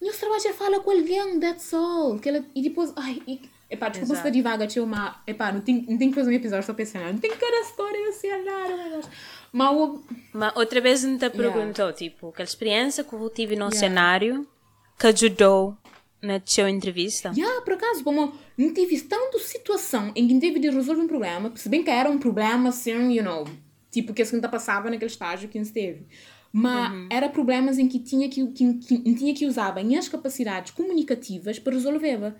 [0.00, 2.18] Meu trabalho é falar com alguém, that's all.
[2.18, 5.84] Que ela, e depois, ai, e, epá, desculpa se devagar, tinha uma, epá, não tem,
[5.88, 8.90] não tem que fazer um episódio só pensando, não tem cada história assim, nada, meu
[8.90, 9.08] Deus.
[9.52, 11.52] Mas o, Mas outra vez me te Yeah.
[11.52, 13.78] perguntou, tipo, aquela experiência que eu tive no Yeah.
[13.78, 14.46] cenário
[14.98, 15.76] que ajudou
[16.22, 17.32] na sua entrevista.
[17.34, 21.50] Yeah, por acaso, como não tive tanta situação em que teve de resolver um problema,
[21.56, 23.44] se bem que era um problema assim, you know,
[23.90, 26.06] tipo que a segunda passava naquele estágio que esteve.
[26.52, 30.72] Mas era problemas em que tinha que, que, que, tinha que usar bem as capacidades
[30.72, 32.34] comunicativas para resolver.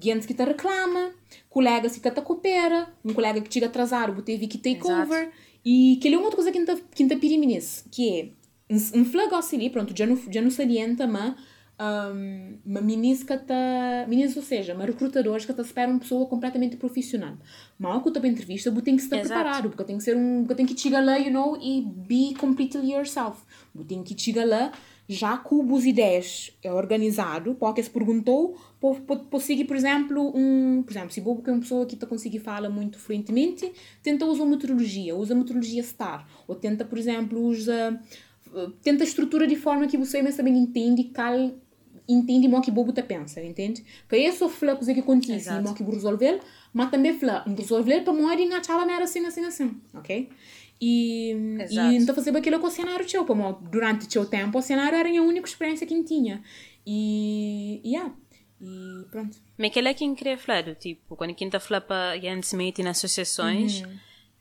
[0.00, 1.10] Gente que te reclama,
[1.50, 5.02] colegas que te coopera, um colega que chega atrasado, teve que take Exato.
[5.12, 5.32] over.
[5.64, 7.04] E que é uma outra coisa que te, que
[7.46, 8.32] nisso, que
[8.68, 11.34] é um flag ali, pronto, já não, já não salienta, mas
[11.80, 16.76] um, uma que tá, ministra, ou seja, uma recrutadora que tá espera uma pessoa completamente
[16.76, 17.36] profissional.
[17.80, 20.16] Ao que eu estou para entrevista, você tem que estar preparado, porque tem que ser
[20.16, 23.40] um, tem que chegar lá, you know, e be completely yourself.
[23.74, 24.72] Você tem que chegar lá
[25.08, 28.56] já com as ideias é organizado, porque se perguntou,
[29.40, 32.40] seguir, por exemplo, um, por exemplo, se vou que é uma pessoa que tá conseguir
[32.40, 37.40] falar muito fluentemente, tenta usar uma metodologia, usa a metodologia STAR, ou tenta, por exemplo,
[37.40, 37.98] usa
[38.82, 41.52] tenta a estrutura de forma que você mesmo também entende cal
[42.08, 43.84] entende o que bobo te pensa, entende?
[44.08, 45.62] Que é só falar coisa que acontece, Exato.
[45.62, 46.40] não que resolver,
[46.72, 50.30] mas também falar, resolver para modo engatar não era assim, assim, assim, ok?
[50.80, 51.92] E, Exato.
[51.92, 54.96] e então fazer aquilo com o cenário teu, como durante o seu tempo, o cenário
[54.96, 56.42] era a única experiência que eu tinha.
[56.86, 58.14] E, e yeah,
[58.60, 59.38] e pronto.
[59.56, 62.98] Mas aquele é quem queria falar, tipo, quando quem está falando para se mete nas
[62.98, 63.82] associações,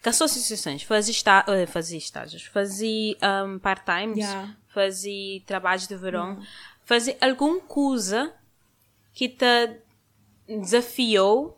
[0.02, 4.58] que as associações fazia, está, eh, fazia estágios, fazia um, part-times, Yeah.
[4.67, 6.39] fazia trabalhos de verão,
[6.84, 8.34] fazia alguma coisa
[9.13, 9.82] que te
[10.47, 11.57] desafiou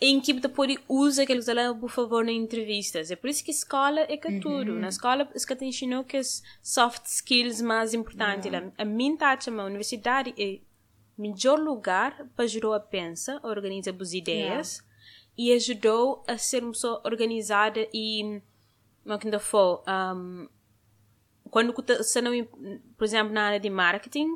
[0.00, 3.10] em que pode usar aqueles lá, por favor, nas entrevistas.
[3.10, 4.74] É por isso que a escola é que tudo.
[4.74, 8.50] Na escola, isso que te ensinou que as soft skills mais importantes.
[8.78, 10.60] A minha taxa, a universidade é
[11.18, 14.82] o melhor lugar para ajudar a pensar, a organizar as ideias
[15.36, 18.40] e ajudou a ser uma pessoa organizada e,
[19.02, 19.82] como é que ainda for,
[20.16, 20.48] um,
[21.50, 22.32] quando você não,
[22.96, 24.34] por exemplo, na área de marketing,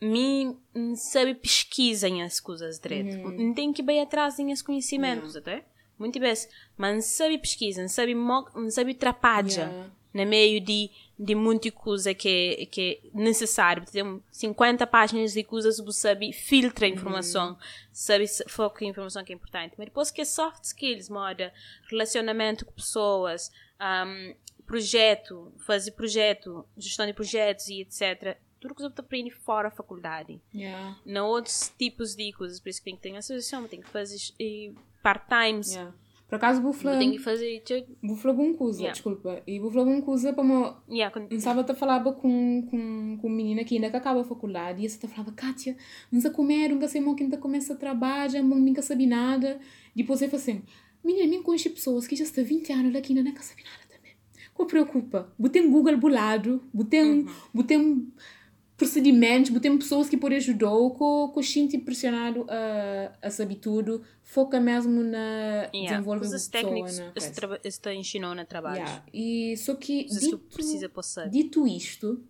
[0.00, 0.56] me
[0.96, 3.16] sabe pesquisa em as coisas direito.
[3.18, 5.64] Não tem que ir bem atrás em os conhecimentos, até.
[5.98, 6.32] Muito bem.
[6.76, 9.90] Mas não sabe pesquisa, não sabe, não sabe trapaja Yeah.
[10.14, 13.84] no meio de, de muita coisa que, que é necessário.
[13.84, 17.58] Tem 50 páginas de coisas, você sabe, filtra a informação,
[17.92, 19.74] sabe, se- foca em informação que é importante.
[19.76, 21.52] Mas depois que é soft skills, moda,
[21.90, 23.52] relacionamento com pessoas,
[24.06, 24.34] um,
[24.66, 28.38] projeto, fazer projeto, gestão de projetos e etc.
[28.60, 30.40] Tudo que você aprende fora da faculdade.
[30.54, 30.96] Yeah.
[31.06, 32.60] Não outros tipos de coisas.
[32.60, 34.16] Por isso que tem que ter associação, tem que fazer
[35.02, 35.94] part-times, Yeah.
[36.28, 37.60] Por acaso, vou falar, tem que fazer...
[38.16, 38.92] falar uma coisa, Yeah.
[38.92, 42.12] desculpa, e falar uma coisa para uma, Yeah, con- Eu estava a falar com,
[42.70, 45.76] com, com uma menina que ainda que acaba a faculdade e essa falava, Kátia,
[46.12, 49.58] não sei comer, nunca sei como que ainda começa a trabalhar, nunca sabe nada.
[49.92, 50.62] Depois eu falei assim,
[51.02, 54.12] menina, me conhece pessoas que já estão 20 anos aqui ainda nunca sabe nada também.
[54.54, 55.32] Qual preocupa?
[55.36, 58.08] Botei um Google bolado, botei um, botei um
[58.80, 64.58] procedimentos, botei pessoas que podem ajudar, com com gente impressionado a, a saber tudo, foca
[64.58, 67.12] mesmo na Yeah, desenvolver coisas a pessoa, técnicas né?
[67.62, 68.78] esse te ensinou no trabalho.
[68.78, 69.04] Yeah.
[69.12, 71.28] E só que que dito, precisa passar.
[71.28, 72.24] dito isto,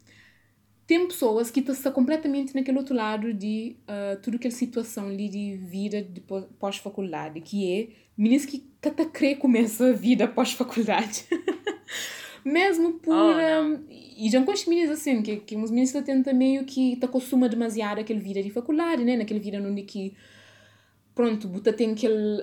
[0.88, 5.56] tem pessoas que estão completamente naquele outro lado de uh, tudo aquela situação ali de
[5.56, 11.26] vida de pós- pós-faculdade, que é meninas que até crê começa a vida pós-faculdade.
[12.44, 13.14] Mesmo por.
[13.14, 17.48] Oh, um, e já meninas assim, que, que uns meninos tentam meio que te acostuma
[17.48, 19.16] demasiado aquele vida de faculdade, né?
[19.16, 20.14] Naquele vida onde que.
[21.14, 22.42] Pronto, você tem aquele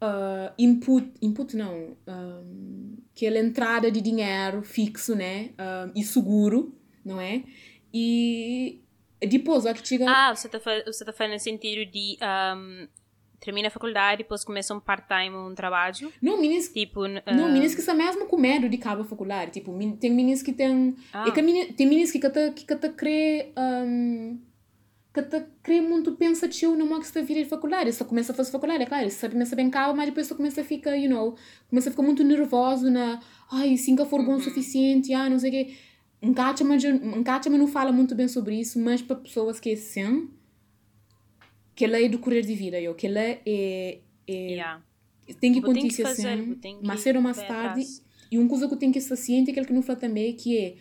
[0.00, 5.50] uh, input, input não, um, aquela entrada de dinheiro fixo, né?
[5.58, 7.42] Um, e seguro, não é?
[7.92, 8.80] E
[9.28, 10.06] depois, a que chega...
[10.08, 12.16] Ah, você está tá falando no sentido de...
[12.22, 12.88] Um,
[13.40, 16.12] termina a faculdade, depois começa um part-time, um trabalho.
[16.20, 17.34] Não, meninas, tipo, uh...
[17.34, 19.52] não, meninas que são mesmo com medo de cabo a faculdade.
[19.52, 20.94] Tipo, tem meninas que têm...
[21.12, 21.26] Ah.
[21.26, 23.52] É que meninas, tem meninas que até que até crê...
[23.58, 24.38] Um,
[25.12, 25.22] que
[25.62, 27.92] crê muito pensativo no que está a vir de faculdade.
[27.92, 30.60] Só começa a fazer faculdade, é claro, você começa bem calma, mas depois só começa
[30.60, 31.34] a ficar, you know,
[31.68, 34.40] começa a ficar muito nervoso na, ai, se nunca for bom o uhum.
[34.40, 35.74] suficiente, ah, não sei o quê.
[36.22, 36.82] Encaixa, mas
[37.58, 39.76] não fala muito bem sobre isso, mas para pessoas que é
[41.80, 44.82] que ela é do correr de vida, eu, que ela é, é yeah.
[45.40, 47.80] tem que acontecer assim, mais cedo ou mais tarde.
[47.80, 48.04] Atrás.
[48.30, 50.34] E uma coisa que eu tenho que estar ciente, é aquilo que não fala também,
[50.34, 50.74] que é,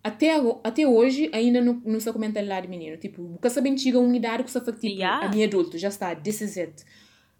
[0.00, 0.30] até,
[0.62, 2.96] até hoje ainda não, não se comenta lá de menino.
[2.96, 5.26] Tipo, nunca sabem chega uma idade que você fala, tipo, yeah.
[5.26, 6.84] a minha adulto, já está, this is it.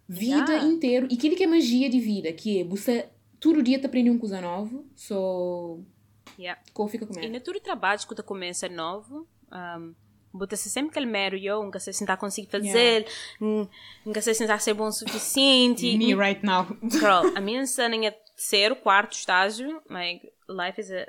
[0.09, 0.67] Vida yeah.
[0.67, 1.07] inteira.
[1.09, 3.07] E aquilo que é magia de vida, que é, você
[3.39, 5.15] todo dia te aprende uma coisa nova, só...
[5.15, 5.83] So,
[6.37, 6.61] yeah.
[6.73, 9.93] como fica com E no todo trabalho que tu começa novo, um,
[10.37, 13.07] Bota-se sempre aquele mero eu, nunca sei se está conseguir fazer,
[13.41, 13.69] yeah.
[14.05, 15.97] nunca sei se está ser bom o suficiente.
[15.97, 16.65] Me right now.
[16.91, 21.07] Girl, a minha cena é terceiro, quarto estágio, like, life is a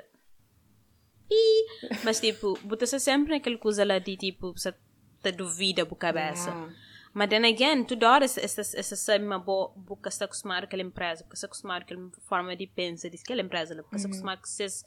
[1.29, 1.65] e,
[2.03, 4.73] mas tipo, bota-se sempre naquele coisa lá de tipo, você
[5.21, 6.49] te duvida por cabeça.
[6.49, 6.73] Yeah.
[7.13, 11.35] Mas then again, toda hora essa, essa, boa, porque está acostumado com aquela empresa, porque
[11.35, 14.11] está acostumado com aquela forma de pensar aquela empresa, porque está uhum.
[14.11, 14.85] acostumado com esses,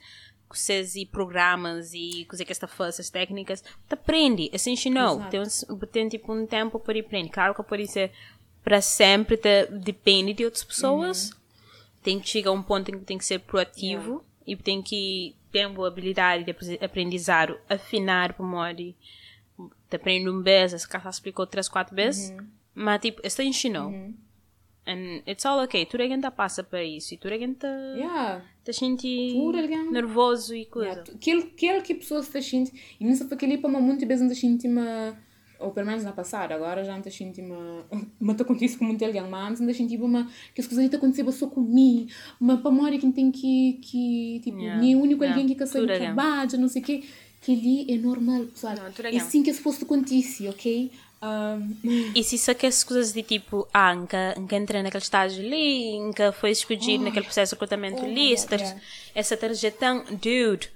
[0.50, 5.40] com esses e programas e coisas que está fazendo, essas técnicas, aprende, assim, não, tem,
[5.92, 7.30] tem tipo um tempo para aprender.
[7.30, 8.10] Claro que pode ser
[8.64, 11.36] para sempre, te, depende de outras pessoas, uhum.
[12.02, 14.24] tem que chegar a um ponto em que tem que ser proativo yeah.
[14.48, 18.94] e tem que tem boa habilidade de aprendizado, afinar para modo de
[19.92, 22.46] aprender um vez, se calhar explicou três, quatro vezes, uhum.
[22.74, 23.88] mas tipo, está ensinou.
[23.88, 24.14] Uhum.
[24.90, 25.86] And it's all okay.
[25.86, 27.14] Tudo alguém tá passa para isso.
[27.14, 28.42] E tudo alguém tá, yeah.
[28.64, 29.52] tá sentindo
[29.92, 30.90] nervoso e coisa.
[30.90, 31.12] Yeah.
[31.14, 32.76] Aquilo, aquilo que a pessoa está sentindo.
[32.98, 34.80] E não sei porque ali para muito vezes não está sentindo
[35.60, 37.84] ou pelo menos na passada, agora já não te senti uma.
[38.18, 40.26] Mas te acontece com muito alguém, mas antes não senti uma.
[40.54, 43.78] que as coisas estão acontecendo só comigo, mas para morrer quem tem que.
[43.82, 44.80] que tipo, yeah.
[44.80, 45.38] nem o único yeah.
[45.38, 47.04] alguém que sabe trabalho, não sei o quê,
[47.42, 48.74] que ali é normal, pessoal.
[48.74, 50.90] Não, é assim que é suposto acontecer, ok?
[51.22, 51.76] Um...
[52.14, 55.98] E se isso que as coisas de tipo, ah, nunca, nunca entrei naquele estágio ali,
[56.00, 57.06] nunca foi escolhido oh.
[57.06, 58.80] naquele processo de recrutamento oh, ali, essa, yeah.
[59.14, 60.72] essa tarjetão, dude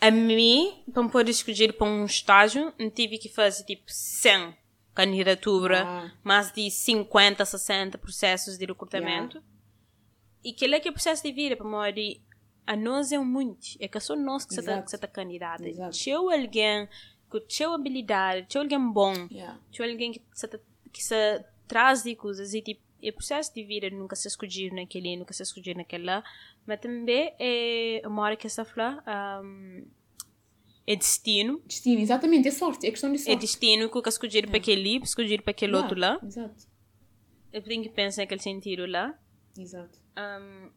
[0.00, 4.54] a mim, para me poder escolher para um estágio, tive que fazer tipo 100
[4.94, 6.12] candidaturas, ah.
[6.22, 9.38] mais de 50, 60 processos de recrutamento.
[9.38, 9.54] Yeah.
[10.44, 12.20] E que é que é o processo de vida para morir
[12.66, 13.66] a nós é muito.
[13.80, 14.60] É que é só nós que você
[14.96, 15.64] está candidata.
[15.90, 16.86] Tinha alguém
[17.40, 19.58] tinha habilidade, tinha alguém bom, yeah.
[19.70, 20.48] tinha alguém que se,
[20.92, 25.16] que se traz de coisas e tipo, é processo de vida nunca se escolher naquele,
[25.16, 26.24] nunca se escolher naquela,
[26.66, 29.02] mas também é uma hora que essa fala
[29.44, 29.86] um,
[30.86, 31.60] é destino.
[31.66, 33.32] Destino, exatamente, é sorte, é questão de é sorte.
[33.32, 34.46] É destino que eu escolher é.
[34.46, 36.18] para aquele, escolher para aquele outro lá.
[36.22, 36.66] Exato.
[37.52, 39.18] Eu tenho que pensar naquele sentido lá.
[39.56, 39.98] Exato.
[40.18, 40.70] Um,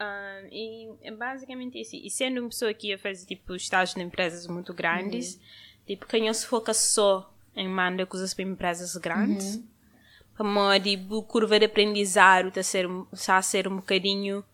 [0.00, 1.96] um, e é basicamente isso.
[1.96, 5.40] E sendo uma pessoa que ia fazer tipo estágio em empresas muito grandes, uhum.
[5.86, 9.56] tipo, quem se foca só em mandar coisas para empresas grandes,
[10.36, 10.54] uhum.
[10.54, 14.44] para tipo, curva de aprendizado está a ser, está a ser um bocadinho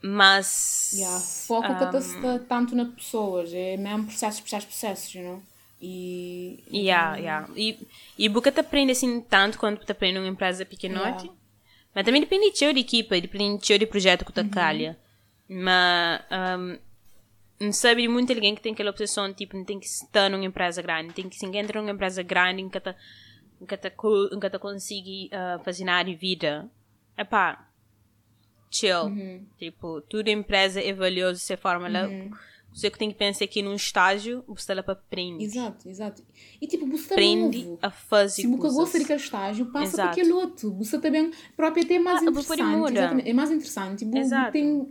[0.00, 0.92] mas.
[0.94, 1.20] Yeah.
[1.20, 5.42] Foco um, que está tanto nas pessoas, é mesmo processos, processos, processos, you know?
[5.80, 6.62] E.
[6.72, 7.20] Yeah, um...
[7.20, 7.48] yeah.
[7.56, 11.24] E, e porque te aprende assim tanto quando te aprende uma empresa pequenote.
[11.24, 11.37] Yeah.
[11.94, 14.50] Mas também depende de de equipa, depende de de projeto que tu uhum.
[14.50, 14.98] calha.
[15.48, 16.22] Mas.
[16.30, 16.78] Um,
[17.60, 20.44] não sabe de muito alguém que tem aquela obsessão, tipo, não tem que estar numa
[20.44, 22.94] empresa grande, tem que se encontrar numa empresa grande em que te,
[23.60, 26.70] em que te, em que te consiga uh, fazer nada de vida.
[27.16, 27.68] Epá,
[28.70, 29.06] chill.
[29.06, 29.46] Uhum.
[29.58, 31.88] Tipo, tudo empresa é valioso dessa forma.
[31.88, 32.30] Uhum.
[32.72, 35.42] Você que tem que pensar aqui num estágio, está lá para aprender.
[35.42, 36.22] Exato, exato.
[36.60, 37.78] E tipo, você está Aprende novo.
[37.82, 40.72] a fazer Se você gosta daquele estágio, passa para aquele outro.
[40.74, 43.28] Você também, próprio até é mais ah, interessante.
[43.28, 43.98] É mais interessante.
[44.04, 44.52] Tipo, exato.
[44.52, 44.88] tem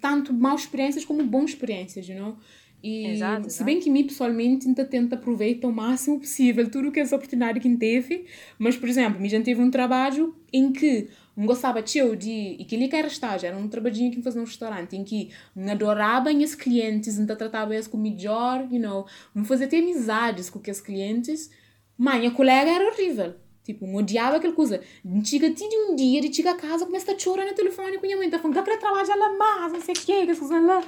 [0.00, 2.36] tanto maus experiências como boas experiências, you know?
[2.82, 6.92] E exato, se bem que mim pessoalmente ainda tento aproveitar o máximo possível tudo o
[6.92, 8.26] que essa oportunidade que teve,
[8.56, 11.08] mas por exemplo, me já teve um trabalho em que
[11.38, 14.44] não gostava eu de e que ele quer estágio era um trabalhinho que fazia num
[14.44, 19.06] restaurante em que me adorava os clientes ainda tratava eles com melhor you know.
[19.32, 21.48] Me fazia ter amizades com aqueles clientes.
[21.96, 23.36] Mas a colega era horrível.
[23.62, 24.82] Tipo me odiava aquela coisa.
[25.24, 28.16] Chega de um dia de chegar a casa começa a chorar no telefone com minha
[28.16, 30.82] mãe tá falando que eu trabalho lá mais não sei o que que coisas lá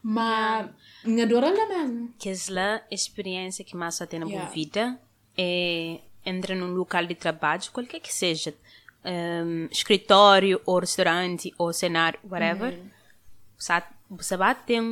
[0.00, 0.70] mas
[1.04, 2.14] me adora lá mesmo.
[2.16, 4.96] Que é a experiência que mais tem na minha vida?
[5.36, 8.54] É entrar num local de trabalho qualquer que seja
[9.04, 14.16] um, escritório, ou restaurante, ou cenário, whatever, Uhum.
[14.16, 14.82] você, vai ter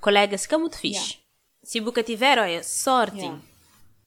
[0.00, 1.18] colegas que é muito fixe.
[1.62, 3.18] Se você tiver, olha, sorte.
[3.18, 3.40] Yeah.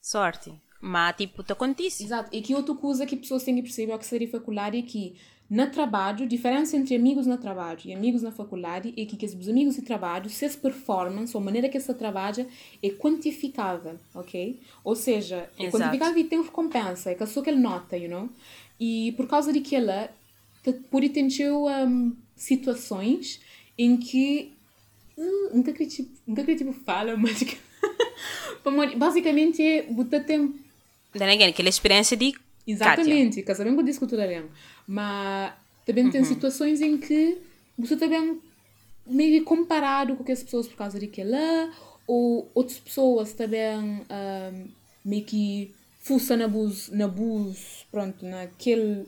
[0.01, 0.53] Sorte.
[0.81, 2.03] Mas, tipo, te acontece.
[2.03, 2.29] Exato.
[2.31, 5.15] E que outra coisa que pessoas têm que perceber ao que seria faculdade é que
[5.49, 9.47] na trabalho, diferença entre amigos na trabalho e amigos na faculdade é que, que os
[9.47, 12.47] amigos de trabalho, se essa performance ou a maneira que essa trabalha
[12.83, 14.59] é quantificável, ok?
[14.83, 15.77] Ou seja, é Exato.
[15.77, 18.29] quantificável e tem recompensa, é que só que ele nota, you know?
[18.79, 19.51] E por causa
[20.63, 21.21] te- pode ter
[21.67, 23.39] um, situações
[23.77, 24.51] em que
[25.17, 27.57] Hum, nunca queria tipo, nunca queria tipo fala, mas que-
[28.97, 30.59] basicamente é botar tempo.
[31.13, 32.33] Then again, aquela experiência de
[32.67, 33.85] Exatamente, que sabemos que
[34.27, 34.45] bem.
[34.87, 35.53] Mas
[35.85, 37.37] também tem situações em que
[37.77, 38.41] você também
[39.05, 41.71] meio que comparado com aquelas pessoas por causa daquilo lá,
[42.07, 44.67] ou outras pessoas também ahm,
[45.03, 45.73] meio que
[46.05, 49.07] fuçam na bus, na bus, pronto, naquele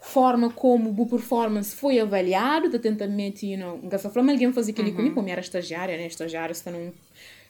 [0.00, 4.72] forma como o performance foi avaliado, de tentamento, you know, nunca só falando, alguém fazia
[4.72, 6.92] aquilo comigo, como era estagiária, né, estagiária está num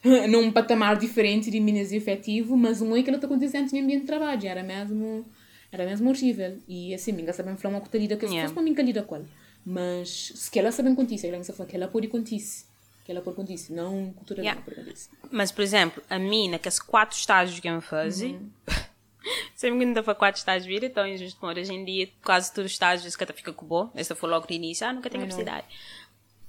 [0.29, 3.79] num patamar diferente de minas de efetivo, mas um é que ela está acontecendo no
[3.79, 5.25] ambiente de trabalho, era mesmo,
[5.73, 6.59] era mesmo horrível.
[6.69, 8.43] E assim, ninguém sabe falar uma coisa com as Yeah.
[8.43, 9.25] pessoas, mas ninguém lida com ela.
[9.65, 12.67] Mas se que ela sabe acontecer, ela sabe que ela pode acontecer,
[13.05, 14.61] que ela pode acontecer, não cultura Yeah.
[14.67, 15.11] não acontecer.
[15.31, 18.51] Mas, por exemplo, a mim, naqueles quatro estágios que eu fazia, Uhum.
[19.55, 22.71] sempre que ainda foi quatro estágios vida, então, injusto, por hoje em dia, quase todos
[22.71, 23.91] os estágios que fica com bom.
[23.95, 25.31] Essa foi logo no início, ah, nunca tenho know.
[25.31, 25.67] capacidade.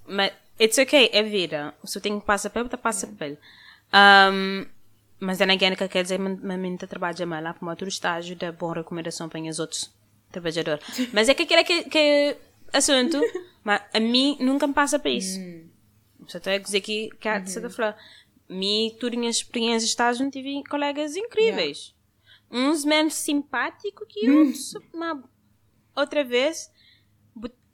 [0.07, 1.73] Mas, it's okay, é vida.
[1.83, 3.37] Se eu tenho que passar pelo, tá passa pelo.
[3.93, 4.65] Um,
[5.19, 8.35] mas, then again, que quer dizer, a mim tá trabalha mal lá, para outro estágio
[8.35, 9.91] da boa recomendação para os outros
[10.31, 10.85] trabalhadores.
[11.13, 12.37] Mas é que aquilo é que, que é
[12.73, 13.21] assunto,
[13.63, 15.39] mas a mim nunca me passa para isso.
[15.39, 15.39] Só
[16.23, 17.95] estou a dizer que, que há de certa forma,
[18.47, 21.93] me, tudo minhas experiências de estágio, tive colegas incríveis.
[22.51, 25.23] Uns menos simpáticos que outros, mas
[25.95, 26.71] outra vez,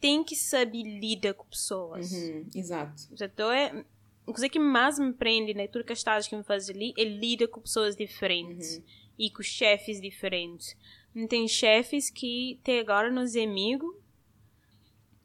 [0.01, 2.11] tem que saber lidar com pessoas.
[2.11, 3.03] Hum, exato.
[3.13, 3.85] Estou é,
[4.25, 7.03] coisa que mais me prende, né, tudo que as estágios que me faz ali, é
[7.03, 8.81] lidar com pessoas diferentes
[9.17, 10.75] e com chefes diferentes.
[11.13, 14.01] Não tem chefes que até agora nos é amigo.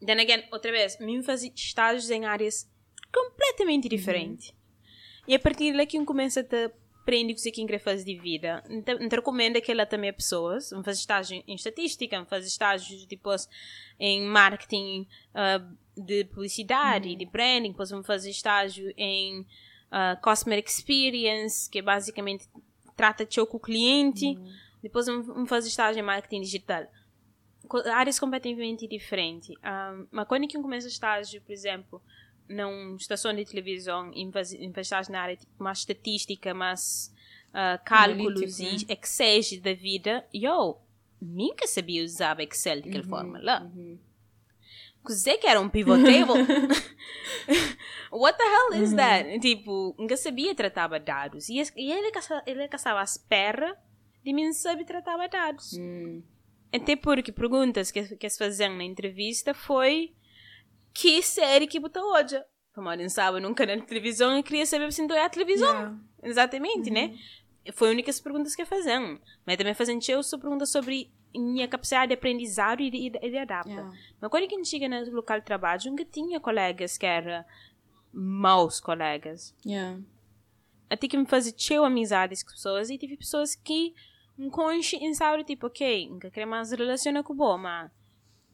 [0.04, 2.70] Then again, outra vez, me fazer estágios em áreas
[3.16, 4.54] completamente diferentes.
[5.26, 6.70] E a partir daqui eu começo a te
[7.06, 8.64] aprender o que quer fazer de vida.
[8.68, 10.70] Então, então recomendo que ela também a pessoas.
[10.84, 13.48] Faz estágio em estatística, faz estágios depois
[13.98, 15.64] em marketing ah,
[15.96, 19.46] de publicidade, de branding, depois me faz estágio em
[19.90, 22.48] ah, customer experience, que basicamente
[22.96, 24.36] trata de com o cliente.
[24.82, 26.86] Depois me, me faz estágio em marketing digital
[27.92, 29.50] áreas completamente diferentes.
[29.50, 32.00] Um, mas quando que eu começo estágio, por exemplo,
[32.48, 37.12] numa estação de televisão, em faz- em faz estágio na área tipo, mais estatística, mais
[37.52, 40.78] ah, cálculos e Excel da vida, eu
[41.20, 43.68] nunca sabia usar Excel daquela forma lá.
[45.06, 46.34] Dizer que era um pivot table.
[48.10, 49.38] What the hell is that?
[49.40, 51.48] Tipo, nunca sabia tratar dados.
[51.48, 52.10] E, ele,
[52.46, 53.76] ele caçava a espera
[54.24, 55.74] de mim saber tratar dados.
[55.78, 56.22] Hum,
[56.72, 60.12] Até porque perguntas que, que se faziam na entrevista foi
[60.96, 62.42] que série que botou hoje.
[62.76, 65.68] Não sabe, num canal de televisão, eu queria saber se não é a televisão.
[65.68, 65.98] Yeah.
[66.22, 67.16] Exatamente, né?
[67.72, 69.18] Foi a única perguntas que faziam.
[69.46, 73.18] Mas também faziam eu só perguntas sobre minha capacidade de aprendizado e de, e de,
[73.22, 73.70] e de adapta.
[73.70, 73.92] Yeah.
[74.20, 77.44] Mas quando a gente chega no local de trabalho, nunca tinha colegas que eram
[78.16, 80.00] maus colegas Yeah.
[80.88, 83.94] até que me fazia eu amizades com pessoas e tive pessoas que
[84.38, 87.90] me conhecem sabe tipo ok nunca quero mais relacionar com o mas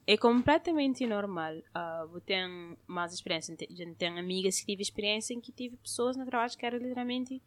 [0.05, 5.39] é completamente normal uh, eu tenho mais experiência já tenho amigas que tive experiência em
[5.39, 7.41] que tive pessoas no trabalho que eram literalmente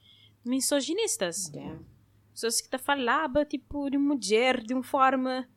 [0.45, 1.79] misoginistas Yeah.
[2.33, 5.49] pessoas que te falavam tipo de mulher de uma forma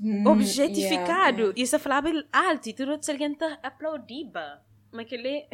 [0.00, 1.60] Hum, objetificado yeah, yeah.
[1.60, 4.60] e você falava alto e tudo alguém te aplaudia
[4.90, 5.46] mas aquele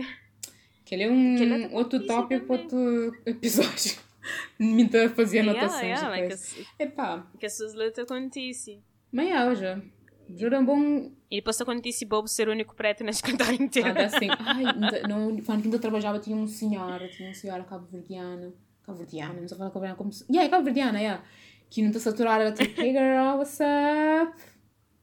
[0.80, 3.98] Aquele é um Aquele é outro tópico para outro episódio.
[4.58, 6.66] Me fazia Yeah, anotações yeah, like depois.
[6.78, 9.92] Epá, que as suas lutas acontecem mas é hoje.
[10.36, 13.92] Juro é um E depois acontece Bobo ser o único preto na escritório Ah, inteira.
[13.94, 14.28] dá assim.
[14.40, 14.64] Ai,
[15.08, 18.52] não, quando ainda trabalhava tinha uma senhora, tinha uma senhora cabo-verdiana.
[18.82, 20.10] Cabo-verdiana, não sei falar cabo-verdiana como.
[20.30, 21.22] Yeah, é cabo-verdiana, yeah.
[21.70, 24.40] Que não está saturada, ela tipo, hey girl, what's up?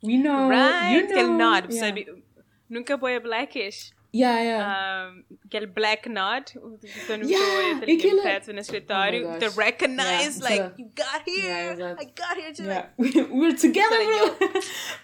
[0.04, 0.50] We know.
[0.50, 0.94] right?
[0.94, 1.12] You know.
[1.12, 1.88] Aquele nod, yeah.
[1.88, 2.24] sabe?
[2.70, 3.92] Nunca foi blackish.
[4.16, 5.10] Yeah, yeah.
[5.12, 6.46] Um, aquele black nod.
[7.06, 9.28] Quando Yeah, foi aquele aquele- preto no escritório.
[9.28, 11.76] Oh to recognize, Yeah, like, you got here.
[11.78, 11.96] Yeah.
[12.00, 12.90] I got here to yeah.
[12.98, 14.50] We're together, bro.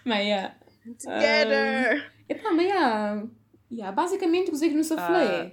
[0.05, 0.53] Mas, yeah.
[0.97, 2.09] together.
[2.30, 3.24] Epá, mas yeah,
[3.70, 4.82] yeah, basicamente o que não
[5.18, 5.51] é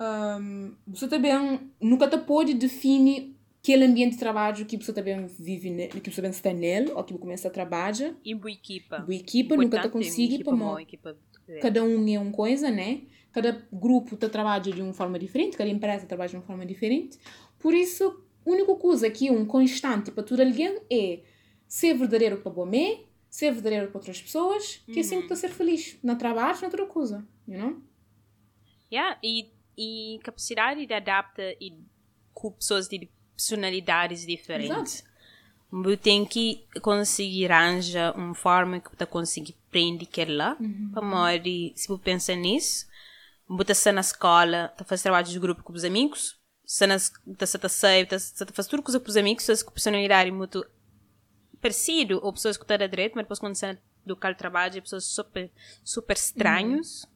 [0.00, 3.33] um, você também nunca te pode definir
[3.64, 6.52] aquele ambiente de trabalho que a pessoa também vive, ne- que a pessoa também está
[6.52, 8.14] nele, ou que começa a trabalhar.
[8.22, 8.98] E boa equipa.
[8.98, 13.02] Boa equipa, nunca Importante uma consigo equipa equipa de- cada um é uma coisa, né?
[13.32, 17.18] Cada grupo tá trabalha de uma forma diferente, cada empresa trabalha de uma forma diferente.
[17.58, 21.22] Por isso, a única coisa que é um constante para todo alguém é
[21.66, 23.00] ser verdadeiro para você,
[23.30, 25.98] ser verdadeiro para outras pessoas, que é sempre para ser feliz.
[26.02, 27.82] Na trabalho, na outra coisa, you know?
[28.92, 31.78] Yeah, e, e capacidade de adaptar e
[32.32, 35.04] com pessoas de personalidades diferentes.
[35.70, 40.56] Você tem que conseguir arranjar uma forma que você consegue aprender aquilo lá.
[40.92, 42.86] Para morrer, se você pensa nisso,
[43.48, 47.44] você está na escola, está fazendo trabalho de grupo com os amigos, está na está
[47.44, 50.64] está sair, está faz tudo com os amigos, pessoas com personalidade muito
[51.60, 54.76] parecido, ou pessoas que estão da direita, mas depois quando você do local de trabalho,
[54.76, 55.50] é pessoas super,
[55.82, 57.06] super estranhos.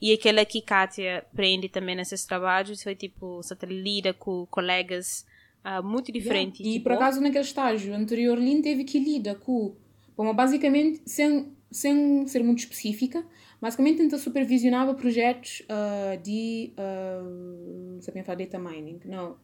[0.00, 5.26] E aquela que Kátia aprende também nesses trabalhos foi tipo, você lida com colegas
[5.64, 6.60] ah, muito diferentes.
[6.60, 9.74] E tipo, por acaso naquele estágio anterior, Lynn teve que lidar com,
[10.16, 13.24] bom, basicamente, sem, sem ser muito específica,
[13.60, 19.36] basicamente tenta supervisionava projetos ah, de, uh, não sei bem falar data mining, não,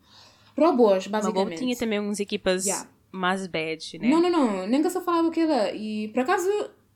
[0.57, 1.59] robôs, mas basicamente.
[1.59, 2.89] tinha também umas equipas Yeah.
[3.13, 4.09] mais bad, né?
[4.09, 6.49] Não, não, não, nem que só falava aquela, e por acaso,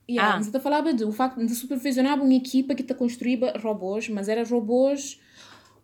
[0.09, 0.43] yeah, Ah.
[0.43, 5.21] você falava do facto de supervisionava uma equipa que está construía robôs, mas era robôs,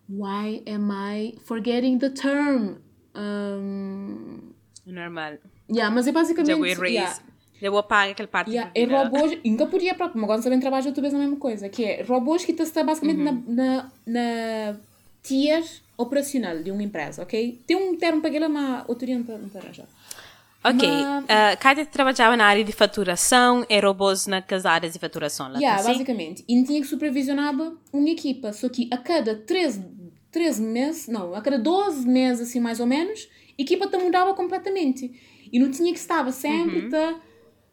[0.08, 2.76] why am I forgetting the term?
[3.14, 4.38] Um,
[4.86, 5.34] Normal.
[5.70, 6.48] yeah, mas é basicamente...
[6.50, 6.86] Já vou erase.
[6.92, 7.18] yeah,
[7.60, 8.50] Já vou apagar aquela parte.
[8.50, 11.68] Yeah, é robôs, nunca podia próprio, mas agora também trabalho outra vez a mesma coisa,
[11.68, 13.44] que é robôs que está basicamente Uhum.
[13.48, 14.76] na, na, na
[15.22, 15.64] tier
[15.96, 17.58] operacional de uma empresa, ok?
[17.66, 19.88] Tem um termo para aquilo, mas outro dia não está- arranjado.
[20.66, 20.88] Ok.
[20.88, 25.50] Mas- Uh, Kátia trabalhava na área de faturação e robôs nas áreas de faturação.
[25.52, 25.92] Lá, Yeah, tá, sim?
[25.92, 26.42] basicamente.
[26.48, 27.54] E tinha que supervisionar
[27.92, 29.84] uma equipa, só que a cada 13,
[30.34, 33.28] 13 meses, não, a cada 12 meses, assim mais ou menos,
[33.58, 35.10] a equipa te mudava completamente.
[35.52, 36.94] E não tinha que estar sempre Uhum.
[36.96, 37.20] a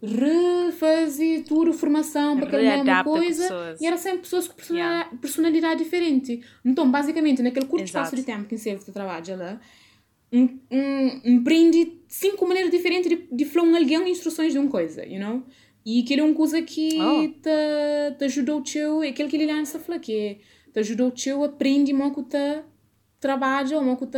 [0.04, 3.42] refazer tudo, formação para aquela mesma coisa.
[3.44, 3.82] pessoas.
[3.82, 6.42] E era sempre pessoas com personalidade, personalidade diferente.
[6.64, 8.22] Então, basicamente, naquele curto espaço Exato.
[8.22, 9.60] de tempo que você trabalha lá,
[10.32, 15.06] um, um, empreende cinco maneiras diferentes de, de falar um alguém instruções de uma coisa,
[15.06, 15.44] you know?
[15.86, 17.28] E aquilo é uma coisa que Oh.
[17.28, 20.38] te, te ajudou o teu, é aquilo que ele lança fala que é,
[20.74, 22.64] te ajudou o teu a aprender como que te
[23.20, 24.18] trabalha, ou como que te,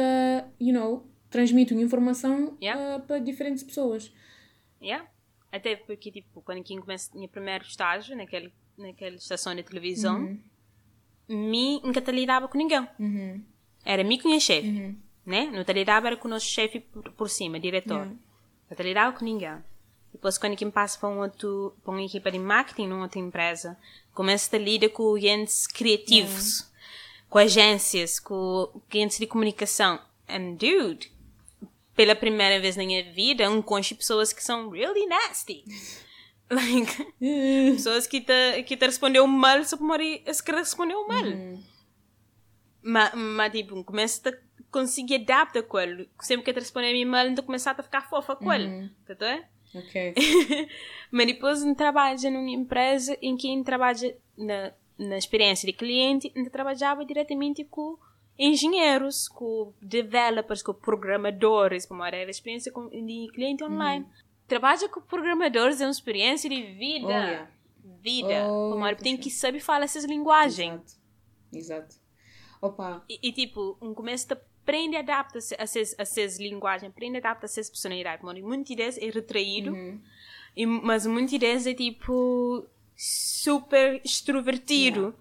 [0.59, 2.95] you know, transmite uma informação Yeah.
[2.95, 4.13] ah, para diferentes pessoas.
[4.81, 5.07] Yeah.
[5.51, 10.37] Até porque, tipo, quando eu comecei o meu primeiro estágio naquele, naquela estação de televisão,
[11.27, 12.87] me nunca te lidava com ninguém.
[12.99, 13.43] Uhum.
[13.85, 14.95] Era com minha chefe,
[15.25, 15.45] né?
[15.51, 17.97] Não te lidava era com o nosso chefe por, por cima, diretor.
[17.97, 18.15] Yeah.
[18.69, 19.57] Não te lidava com ninguém.
[20.14, 23.78] Depois, quando eu passo para, um outro, para uma equipa de marketing numa outra empresa,
[24.14, 26.72] começo a lidar com clientes criativos,
[27.30, 29.99] com agências, com clientes de comunicação.
[30.30, 31.11] And, dude,
[31.95, 35.66] pela primeira vez na minha vida, eu encontro pessoas que são really nasty.
[36.51, 37.07] Like,
[37.74, 41.24] pessoas que te, que te respondeu mal só que respondeu mal.
[42.84, 44.34] Mas, mas tipo, começa a
[44.70, 46.09] conseguir adaptar com ele.
[46.20, 48.91] Sempre que te responder mal, então começar a ficar fofa com ele.
[49.07, 49.43] Tá tá?
[49.76, 50.13] Ok.
[51.11, 56.32] Mas depois eu trabalho numa empresa em que eu trabalho na, na experiência de cliente,
[56.36, 57.97] eu trabalhava diretamente com
[58.38, 64.05] engenheiros, com developers, com programadores, para era a experiência com, de cliente online.
[64.47, 67.07] Trabalhar com programadores é uma experiência de vida.
[67.07, 67.49] Oh, yeah.
[68.01, 68.47] Vida.
[68.47, 69.03] Oh, era, puxa.
[69.03, 70.99] tem que saber falar essas linguagens.
[71.51, 71.86] Exato.
[71.86, 72.03] Exato.
[72.61, 76.89] Opa, E, e, tipo, um começo a aprender a adaptar a essas, a essas linguagens,
[76.89, 78.24] aprende a adaptar a essas personalidades.
[78.24, 79.76] Mano, muitas vezes é retraído,
[80.55, 85.14] e, mas muitas vezes é tipo super extrovertido.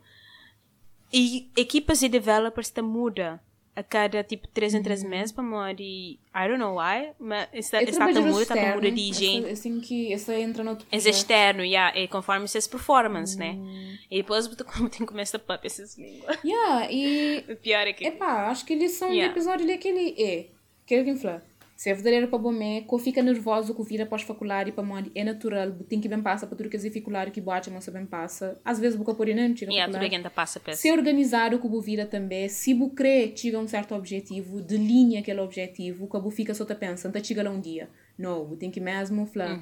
[1.13, 3.43] E equipas de developers te muda
[3.75, 7.49] a cada tipo 3 em 3 meses para morar e I don't know why, mas
[7.55, 8.75] está, é está a trabalho muda, está a externo.
[8.83, 9.45] muda de gente.
[9.45, 13.53] Essa- Assim que essa entra no outro É externo, yeah, é conforme essas performance, né?
[13.53, 13.97] Hum.
[14.11, 16.39] E depois tu tem que começar a pôr essas línguas.
[16.45, 18.07] Yeah, e O pior é que.
[18.07, 19.33] Epá, acho que eles são Yeah.
[19.33, 20.47] episódio daquele é.
[20.85, 21.43] Quero que fala.
[21.83, 25.25] Se é verdadeiro para bomé, que fica nervoso que vira pós-facular e para mim é
[25.25, 28.57] natural, tem que bem passa para tudo que é dificuldade que bate, mas bem passa.
[28.65, 30.09] Às vezes boca por não tira Yeah, tudo facular.
[30.09, 33.59] que ainda passa por Se organizar o que o vira também, se o crê chega
[33.59, 37.51] um certo objetivo, delinha aquele objetivo, que o fica só tá pensando, tá chega lá
[37.51, 37.91] um dia.
[38.17, 39.61] Não, tem que mesmo falar,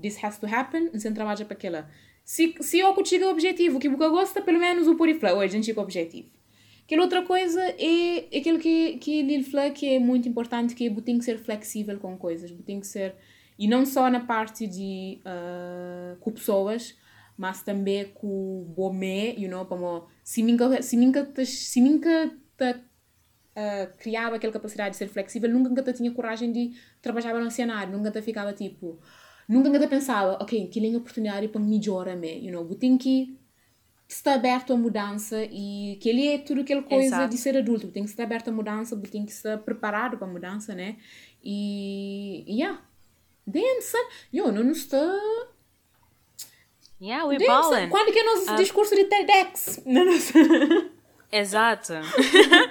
[0.00, 1.90] this has to happen, e você trabalha para aquela.
[2.24, 5.44] Se, se eu chega ao objetivo, que você gosta, pelo menos o pode falar, hoje
[5.44, 6.39] a gente chega objetivo.
[6.90, 11.18] Aquela outra coisa é aquilo que, que ele que é muito importante, que é tem
[11.18, 13.14] que ser flexível com coisas, tem que ser,
[13.56, 16.98] e não só na parte de, ah, com pessoas,
[17.38, 21.32] mas também com bomé, you know, como se nunca, se nunca,
[21.76, 22.36] nunca
[22.66, 27.96] uh, criava aquela capacidade de ser flexível, nunca te tinha coragem de trabalhar no cenário,
[27.96, 28.98] nunca te ficava tipo,
[29.48, 33.39] nunca te pensava, ok, que tem oportunidade para melhorar me, you know, tem que
[34.12, 37.30] estar aberto à mudança e que ele é tudo aquela coisa Exato.
[37.30, 40.30] de ser adulto, tem que estar aberto à mudança, tem que estar preparado para a
[40.30, 40.96] mudança, né?
[41.42, 42.82] E, yeah,
[43.46, 43.98] dança,
[44.32, 45.18] eu não estou
[47.00, 47.88] Yeah, we're balling.
[47.88, 49.82] Quando que é o nosso uh, discurso de TEDx?
[51.32, 51.94] Exato.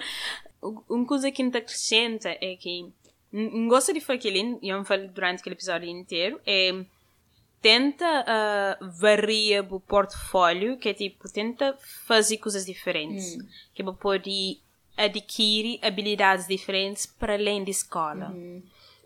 [0.88, 2.92] Uma coisa que não acrescenta é que
[3.32, 6.86] não gosto de falar aquilo, e eu falei durante aquele episódio inteiro, é
[7.62, 8.26] tenta
[8.82, 13.48] uh, o portfólio, que é tipo, tenta fazer coisas diferentes, hum.
[13.74, 14.60] que é para poder
[14.98, 18.30] adquirir habilidades diferentes para além da escola.
[18.30, 18.62] Uhum.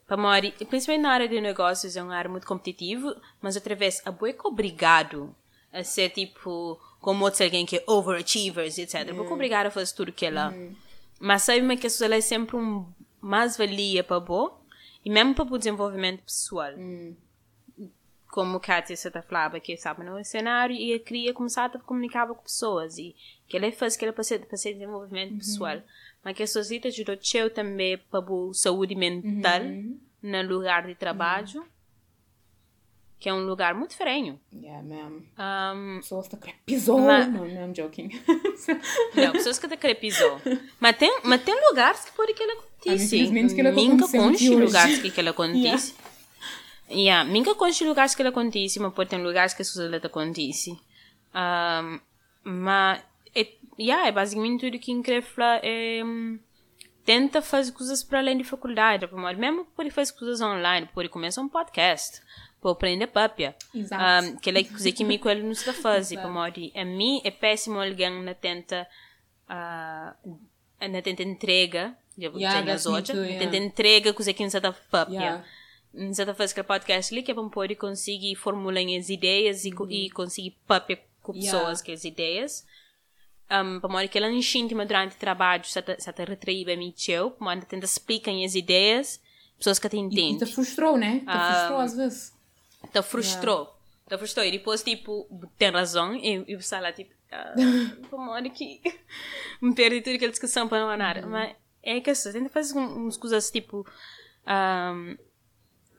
[0.08, 4.02] Para mori, principalmente na área de negócios, é uma área muito competitiva, mas outra vez,
[4.06, 5.36] a boa é obrigado
[5.72, 9.10] a ser tipo, como outros alguém que é overachievers, etc.
[9.10, 9.18] Uhum.
[9.18, 10.50] Porque obrigado a fazer tudo que é lá.
[10.50, 10.76] Uhum.
[11.20, 12.86] Mas sabe que isso é sempre um
[13.22, 14.60] mais valia para boa
[15.06, 16.74] e mesmo para o desenvolvimento pessoal.
[16.74, 17.16] Uhum.
[18.34, 22.98] Como Kátia está falava que estava no cenário e queria começar a comunicar com pessoas
[22.98, 23.16] e
[23.48, 25.38] que ela faz que ser, para ser desenvolvimento uhum.
[25.38, 25.80] pessoal.
[26.24, 30.00] Mas que a sociedade ajudou eu também para a saúde mental uhum.
[30.24, 31.60] no lugar de trabalho.
[31.60, 31.74] Uhum
[33.20, 34.38] que é um lugar muito ferenho.
[34.54, 35.24] Yeah, mesmo.
[35.40, 37.00] Um, pessoas que crepizou.
[37.00, 37.32] Mas...
[37.32, 38.10] Não, não, I'm joking.
[39.16, 40.42] não, pessoas que crepizou.
[40.78, 43.06] Mas tem, mas tem lugares que pode que ela acontece.
[43.06, 44.50] Infelizmente que ela acontece.
[44.50, 45.96] lugares que ela acontece.
[46.04, 46.13] Yeah.
[46.90, 47.30] Yeah.
[47.30, 50.72] Minha conhece lugares que ela acontece, mas pode ter lugares que as coisas ela acontece.
[51.34, 52.00] Um,
[52.44, 53.02] mas,
[53.36, 53.48] é,
[53.80, 56.02] yeah, é basicamente tudo que incrível é...
[56.04, 56.40] Um,
[57.06, 59.08] tenta fazer coisas para além de faculdade.
[59.38, 62.22] Mesmo pode fazer coisas online, pode começar um podcast
[62.62, 63.56] para aprender papia.
[63.76, 64.26] Exato.
[64.26, 66.72] Um, que é coisa que me ele não está fazendo, para mori.
[66.76, 68.88] A mim é péssimo alguém na tenta
[69.50, 70.38] uh,
[70.80, 75.20] na tenta entrega, já vou dizer as outras, tenta entrega coisa que não está papia.
[75.20, 75.44] Yeah.
[75.94, 79.74] Não está fazendo aquele podcast ali que é para poder conseguir formular as ideias e,
[79.90, 81.84] e conseguir papia com pessoas yeah.
[81.84, 82.66] que as ideias.
[83.52, 87.30] Um, para que ela não íntima durante o trabalho, se está retraída a mim, para
[87.40, 89.22] mori tenta explicar as ideias,
[89.58, 90.36] pessoas que te entendem.
[90.36, 91.20] E te frustrou, né?
[91.20, 92.34] Te frustrou às vezes
[92.92, 93.62] te frustrou.
[93.62, 93.74] Yeah.
[94.10, 94.46] Te frustrou.
[94.46, 95.28] E depois, tipo,
[95.58, 96.16] tem razão.
[96.16, 97.54] E, e você lá, tipo, ah,
[98.10, 98.82] como que
[99.62, 101.22] me perdi tudo aquela discussão para não nada.
[101.22, 101.30] Uhum.
[101.30, 103.86] Mas é que assim, tenta fazer umas coisas, tipo,
[104.48, 105.18] um,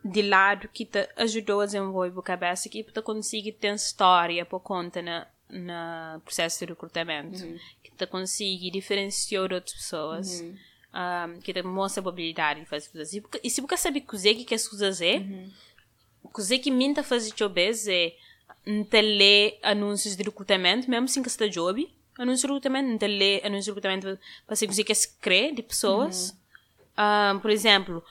[0.04, 4.60] de lado que te ajudou a desenvolver a cabeça, que te consegue ter história para
[4.60, 7.42] conta na, na processo de recrutamento.
[7.42, 7.58] Uhum.
[7.82, 10.40] Que te consegue diferenciar outras pessoas.
[10.40, 10.56] Uhum.
[10.94, 13.12] Um, que te mostra a habilidade de fazer coisas.
[13.42, 15.50] E se você sabe o que as coisas é, uhum
[16.34, 18.14] coisa que minta fazer jobs é
[18.66, 21.88] não ler anúncios de recrutamento, mesmo sem que está job.
[22.18, 26.30] Anúncios de recrutamento, não ler anúncios de recrutamento para ser que se crê de pessoas.
[26.96, 27.36] Uhum.
[27.36, 28.04] Um, por exemplo,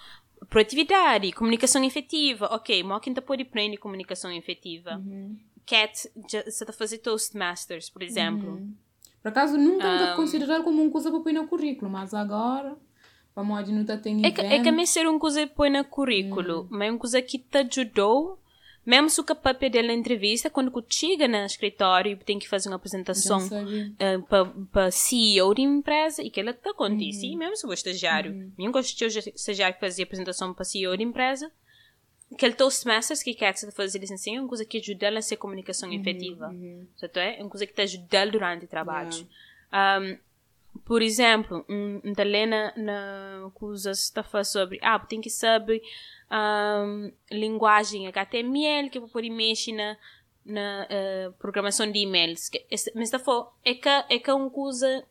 [0.54, 2.47] proatividade, comunicação efetiva.
[2.51, 4.97] Ok, mas quem pode aprender comunicação efetiva?
[4.97, 5.36] Uhum.
[5.66, 8.51] Cat, você está fazendo Toastmasters, por exemplo.
[8.51, 8.74] Uhum.
[9.22, 12.78] Por acaso, nunca um, considerado como uma coisa para pôr no currículo, mas agora
[13.36, 15.84] Vamos não tá tem é que, é que me ser uma coisa que põe no
[15.84, 16.68] currículo, hum.
[16.70, 18.38] mas é uma coisa que te ajudou,
[18.86, 22.70] mesmo se o papel dela na entrevista, quando chega no escritório e tem que fazer
[22.70, 24.18] uma apresentação uh, eh,
[24.72, 27.38] para CEO de empresa, e que ela está acontece, uhum.
[27.38, 28.52] mesmo se o estagiário, uhum.
[28.58, 31.50] mesmo que o estagiário fazia apresentação para CEO de empresa,
[32.34, 35.38] aquele Toastmasters que quer fazer isso assim, é uma coisa que ajuda ela a ser
[35.38, 35.96] comunicação uhum.
[35.96, 36.50] efetiva.
[36.50, 36.88] Uhum.
[36.98, 37.18] Certo?
[37.18, 39.12] É uma coisa que te ajuda durante o trabalho.
[39.72, 40.06] Yeah.
[40.06, 40.18] Um,
[40.86, 45.82] por exemplo, um, um Helena na coisa está falando sobre, ah, tem que saber
[46.34, 49.98] um, linguagem HTML que eu poder mexer na,
[50.46, 52.50] na uh, programação de e-mails.
[52.96, 55.06] Mas está falando, é que é que é uma coisa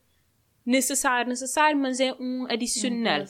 [0.65, 3.25] necessária, necessária, mas é um adicional.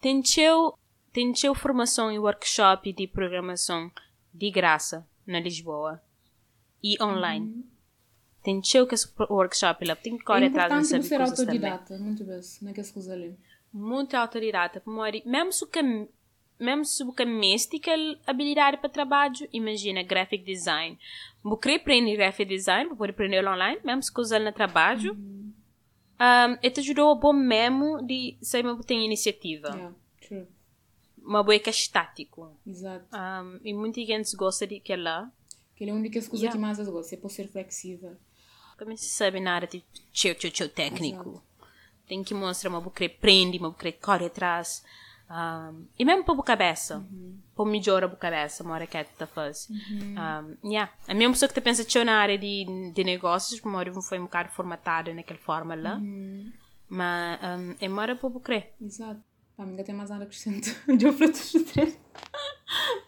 [0.00, 0.78] Tem teu,
[1.12, 3.90] tem teu formação e workshop de programação
[4.32, 6.02] de graça na Lisboa
[6.82, 7.46] e online.
[7.46, 7.76] Uhum
[8.46, 8.78] tem que
[9.28, 13.36] workshop lá, tem que correr atrás de saber ser autodidata, muito bem, naquela coisa ali.
[13.72, 16.08] Muito autodidata, mesmo se que
[16.58, 17.92] mesmo se você mestica
[18.26, 20.98] habilidade para trabalho, imagina graphic design.
[21.62, 25.12] Quer aprender graphic design, poder aprender online, mesmo se usar no trabalho.
[25.12, 25.52] Uhum.
[26.18, 29.68] Um, e te ajudou a bom mesmo de ser uma boa iniciativa.
[29.68, 29.94] Yeah,
[30.26, 30.46] true.
[31.18, 32.56] Uma boa que é estático.
[32.66, 33.04] Exato.
[33.14, 35.30] Um, e muita gente gosta de que lá.
[35.76, 36.52] Que é a única coisa yeah.
[36.52, 38.16] que mais gosta, é por ser flexível.
[38.78, 41.30] Também se sabe nada de tchau, tchau, tchau técnico.
[41.30, 41.42] Exato.
[42.06, 44.82] Tem que mostrar uma boca prende, uma boca corre atrás.
[45.28, 46.98] Um, e mesmo para a cabeça.
[46.98, 47.38] Uhum.
[47.54, 49.68] Para melhorar a cabeça, uma hora que está faz.
[49.70, 50.14] Uhum.
[50.62, 50.92] Um, yeah.
[51.08, 54.24] A mesma pessoa que está pensando na área de, de negócios, uma hora foi um
[54.24, 55.96] bocado formatada naquela forma lá.
[55.96, 56.52] Uhum.
[56.88, 58.74] Mas um, é mora para crer.
[58.80, 59.20] Exato.
[59.58, 60.74] Ainda tem mais nada a acrescentar.
[60.96, 61.98] De frutas de três.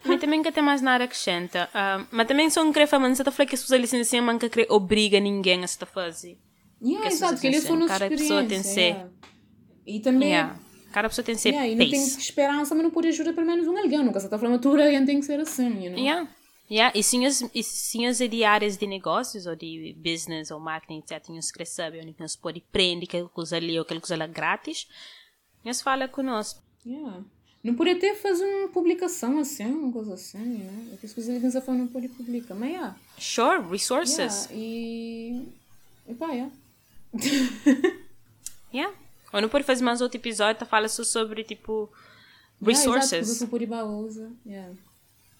[0.03, 1.69] Mas também nunca tem mais nada a acrescenta.
[1.75, 4.33] Um, mas também só não querer falar, você está falando que as pessoas licenciam, mas
[4.41, 6.39] nunca obriga ninguém a se fazer.
[6.81, 8.73] Yeah, Que exato, que ele pessoas foi nossa Cada pessoa tem experiência.
[8.73, 8.81] ser.
[8.81, 9.09] yeah.
[9.85, 10.29] E também...
[10.29, 10.59] Yeah.
[10.91, 12.19] Cada pessoa tem ser Yeah, e não tem pace.
[12.19, 14.03] esperança, mas não pode ajudar pelo menos um alguém.
[14.03, 15.99] Nunca se está falando, tudo alguém tem que ser assim, you know?
[15.99, 16.27] Yeah.
[16.69, 16.97] Yeah.
[16.97, 20.99] E sim as, e sim as de áreas de negócios ou de business ou marketing,
[20.99, 21.23] etc.
[21.23, 24.87] Tinhas que saber onde nós pode prender aquela coisa ali ou aquela coisa lá grátis.
[25.63, 26.61] Eles fala conosco.
[26.85, 27.23] Yeah.
[27.63, 30.97] Não pode até fazer uma publicação assim, uma coisa assim, né?
[31.03, 32.55] As coisas que você não pode publicar.
[32.55, 32.95] Mas, yeah.
[33.17, 34.45] Sure, resources.
[34.45, 34.53] yeah.
[34.53, 35.45] E...
[36.07, 36.51] E pá, yeah.
[38.73, 38.95] Yeah.
[39.33, 41.89] Ou não pode fazer mais outro episódio, tá fala só sobre, tipo,
[42.61, 43.41] Yeah, exato, resources.
[43.41, 44.31] ir usa.
[44.45, 44.73] Yeah.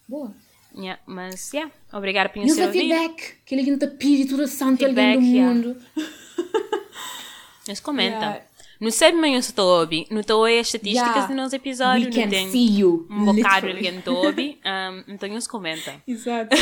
[0.08, 0.32] Boa.
[0.74, 1.00] Yeah.
[1.06, 1.70] Mas, yeah.
[1.92, 2.80] Obrigada por nos ouvir.
[2.88, 3.36] feedback.
[3.44, 5.54] Que ele não pede tudo santo alguém do yeah.
[5.54, 5.76] mundo.
[7.68, 8.16] Nos comenta.
[8.18, 8.44] Yeah.
[8.80, 10.06] Não sei bem estou a ouvir.
[10.10, 11.26] Não estou a estatísticas Yeah.
[11.26, 12.08] do nosso episódio.
[12.10, 13.06] We não tem see you.
[13.10, 14.58] um bocado alguém a ouvir.
[14.64, 16.02] Um, então nos comenta.
[16.06, 16.56] Exato.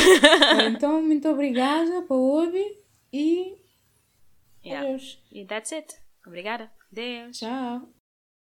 [0.69, 2.77] então, muito obrigada por ouvir
[3.13, 3.55] e
[4.65, 4.85] Yeah.
[4.87, 5.17] adeus.
[5.31, 5.95] E that's it.
[6.27, 6.69] Obrigada.
[6.91, 7.37] Deus.
[7.39, 7.98] Tchau.